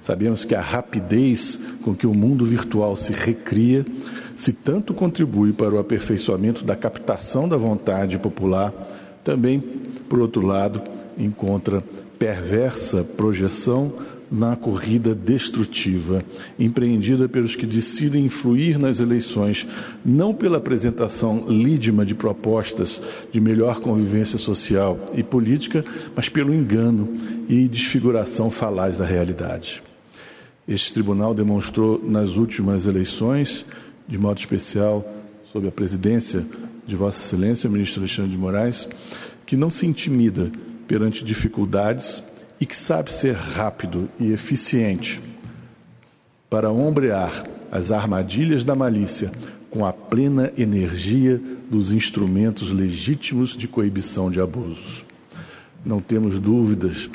Sabemos 0.00 0.44
que 0.44 0.56
a 0.56 0.60
rapidez 0.60 1.58
com 1.82 1.94
que 1.94 2.08
o 2.08 2.12
mundo 2.12 2.44
virtual 2.44 2.96
se 2.96 3.12
recria, 3.12 3.86
se 4.34 4.52
tanto 4.52 4.92
contribui 4.92 5.52
para 5.52 5.72
o 5.72 5.78
aperfeiçoamento 5.78 6.64
da 6.64 6.74
captação 6.74 7.48
da 7.48 7.56
vontade 7.56 8.18
popular, 8.18 8.72
também, 9.22 9.60
por 10.08 10.18
outro 10.18 10.44
lado, 10.44 10.82
encontra 11.18 11.82
perversa 12.18 13.02
projeção 13.02 13.92
na 14.32 14.56
corrida 14.56 15.14
destrutiva, 15.14 16.24
empreendida 16.58 17.28
pelos 17.28 17.54
que 17.54 17.66
decidem 17.66 18.24
influir 18.24 18.78
nas 18.78 18.98
eleições, 18.98 19.66
não 20.02 20.32
pela 20.32 20.56
apresentação 20.56 21.44
lídima 21.46 22.06
de 22.06 22.14
propostas 22.14 23.02
de 23.30 23.38
melhor 23.38 23.78
convivência 23.78 24.38
social 24.38 24.98
e 25.12 25.22
política, 25.22 25.84
mas 26.16 26.30
pelo 26.30 26.54
engano 26.54 27.14
e 27.46 27.68
desfiguração 27.68 28.50
falaz 28.50 28.96
da 28.96 29.04
realidade. 29.04 29.82
Este 30.66 30.94
tribunal 30.94 31.34
demonstrou 31.34 32.02
nas 32.02 32.36
últimas 32.36 32.86
eleições, 32.86 33.66
de 34.08 34.16
modo 34.16 34.38
especial 34.38 35.06
sob 35.52 35.68
a 35.68 35.72
presidência 35.72 36.42
de 36.86 36.96
Vossa 36.96 37.22
Excelência, 37.22 37.68
ministro 37.68 38.00
Alexandre 38.00 38.30
de 38.30 38.38
Moraes, 38.38 38.88
que 39.44 39.56
não 39.56 39.68
se 39.68 39.84
intimida 39.84 40.50
perante 40.86 41.24
dificuldades 41.24 42.22
e 42.60 42.66
que 42.66 42.76
sabe 42.76 43.12
ser 43.12 43.34
rápido 43.34 44.08
e 44.20 44.32
eficiente 44.32 45.20
para 46.48 46.70
ombrear 46.70 47.44
as 47.70 47.90
armadilhas 47.90 48.62
da 48.62 48.74
malícia 48.74 49.32
com 49.70 49.86
a 49.86 49.92
plena 49.92 50.52
energia 50.58 51.40
dos 51.70 51.92
instrumentos 51.92 52.70
legítimos 52.70 53.56
de 53.56 53.66
coibição 53.66 54.30
de 54.30 54.38
abusos. 54.38 55.02
Não 55.82 55.98
temos 55.98 56.38
dúvidas, 56.38 57.08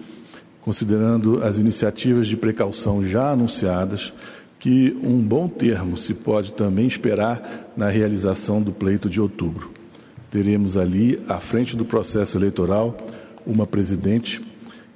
considerando 0.60 1.44
as 1.44 1.60
iniciativas 1.60 2.28
de 2.28 2.36
precaução 2.36 3.06
já 3.06 3.30
anunciadas, 3.30 4.12
que 4.60 4.98
um 5.04 5.20
bom 5.20 5.48
termo 5.48 5.96
se 5.98 6.16
pode 6.16 6.52
também 6.54 6.88
esperar 6.88 7.72
na 7.78 7.90
realização 7.90 8.60
do 8.60 8.72
pleito 8.72 9.08
de 9.08 9.22
outubro. 9.22 9.72
Teremos 10.32 10.76
ali, 10.76 11.22
à 11.30 11.40
frente 11.40 11.78
do 11.78 11.86
processo 11.86 12.38
eleitoral, 12.38 12.98
uma 13.48 13.66
presidente 13.66 14.42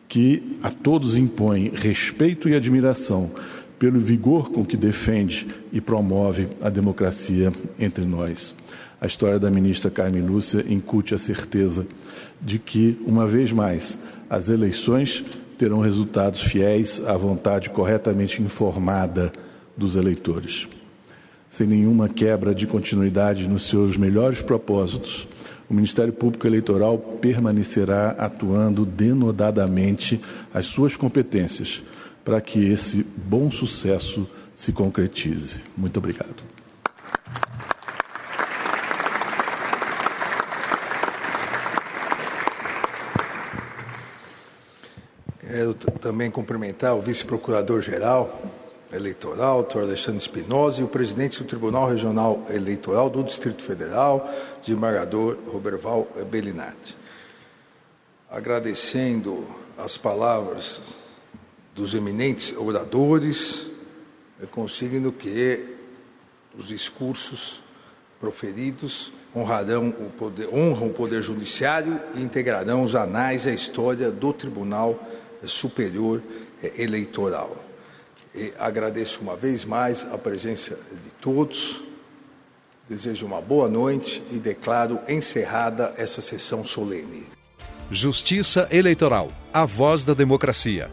que 0.07 0.57
a 0.61 0.69
todos 0.69 1.15
impõe 1.15 1.71
respeito 1.73 2.49
e 2.49 2.53
admiração 2.53 3.31
pelo 3.79 3.99
vigor 3.99 4.51
com 4.51 4.63
que 4.63 4.77
defende 4.77 5.47
e 5.73 5.81
promove 5.81 6.49
a 6.61 6.69
democracia 6.69 7.51
entre 7.79 8.05
nós. 8.05 8.55
A 8.99 9.07
história 9.07 9.39
da 9.39 9.49
ministra 9.49 9.89
Carmen 9.89 10.21
Lúcia 10.21 10.63
incute 10.69 11.15
a 11.15 11.17
certeza 11.17 11.87
de 12.39 12.59
que, 12.59 12.99
uma 13.07 13.25
vez 13.25 13.51
mais, 13.51 13.97
as 14.29 14.49
eleições 14.49 15.25
terão 15.57 15.79
resultados 15.79 16.41
fiéis 16.41 17.01
à 17.03 17.17
vontade 17.17 17.69
corretamente 17.69 18.41
informada 18.41 19.33
dos 19.75 19.95
eleitores. 19.95 20.67
Sem 21.49 21.65
nenhuma 21.65 22.07
quebra 22.07 22.53
de 22.53 22.67
continuidade 22.67 23.47
nos 23.47 23.63
seus 23.63 23.97
melhores 23.97 24.41
propósitos, 24.41 25.27
o 25.71 25.73
Ministério 25.73 26.11
Público 26.11 26.45
Eleitoral 26.45 26.97
permanecerá 26.97 28.09
atuando 28.09 28.85
denodadamente 28.85 30.21
as 30.53 30.65
suas 30.65 30.97
competências 30.97 31.81
para 32.25 32.41
que 32.41 32.69
esse 32.69 33.01
bom 33.03 33.49
sucesso 33.49 34.29
se 34.53 34.73
concretize. 34.73 35.61
Muito 35.77 35.95
obrigado. 35.95 36.43
Quero 45.39 45.73
também 45.73 46.29
cumprimentar 46.29 46.97
o 46.97 47.01
vice-procurador-geral 47.01 48.50
Eleitoral, 48.91 49.61
doutor 49.61 49.83
Alexandre 49.83 50.19
Espinosa, 50.19 50.81
e 50.81 50.83
o 50.83 50.87
presidente 50.87 51.41
do 51.41 51.47
Tribunal 51.47 51.89
Regional 51.89 52.45
Eleitoral 52.49 53.09
do 53.09 53.23
Distrito 53.23 53.63
Federal, 53.63 54.29
desembargador 54.59 55.37
Roberval 55.47 56.07
Bellinati. 56.29 56.97
Agradecendo 58.29 59.47
as 59.77 59.97
palavras 59.97 60.81
dos 61.73 61.93
eminentes 61.93 62.53
oradores, 62.57 63.65
consigo 64.51 65.11
que 65.11 65.77
os 66.57 66.67
discursos 66.67 67.61
proferidos 68.19 69.13
honrarão 69.35 69.89
o 69.89 70.09
poder, 70.09 70.49
honram 70.53 70.87
o 70.87 70.93
poder 70.93 71.21
judiciário 71.21 71.99
e 72.13 72.21
integrarão 72.21 72.83
os 72.83 72.93
anais 72.93 73.45
e 73.45 73.49
a 73.49 73.53
história 73.53 74.11
do 74.11 74.33
Tribunal 74.33 74.99
Superior 75.45 76.21
Eleitoral. 76.61 77.70
E 78.33 78.53
agradeço 78.57 79.19
uma 79.21 79.35
vez 79.35 79.65
mais 79.65 80.05
a 80.11 80.17
presença 80.17 80.75
de 80.75 81.09
todos. 81.19 81.81
Desejo 82.87 83.25
uma 83.25 83.41
boa 83.41 83.69
noite 83.69 84.23
e 84.31 84.37
declaro 84.37 84.99
encerrada 85.07 85.93
essa 85.97 86.21
sessão 86.21 86.65
solene. 86.65 87.25
Justiça 87.89 88.67
Eleitoral, 88.71 89.31
a 89.53 89.65
voz 89.65 90.05
da 90.05 90.13
democracia. 90.13 90.89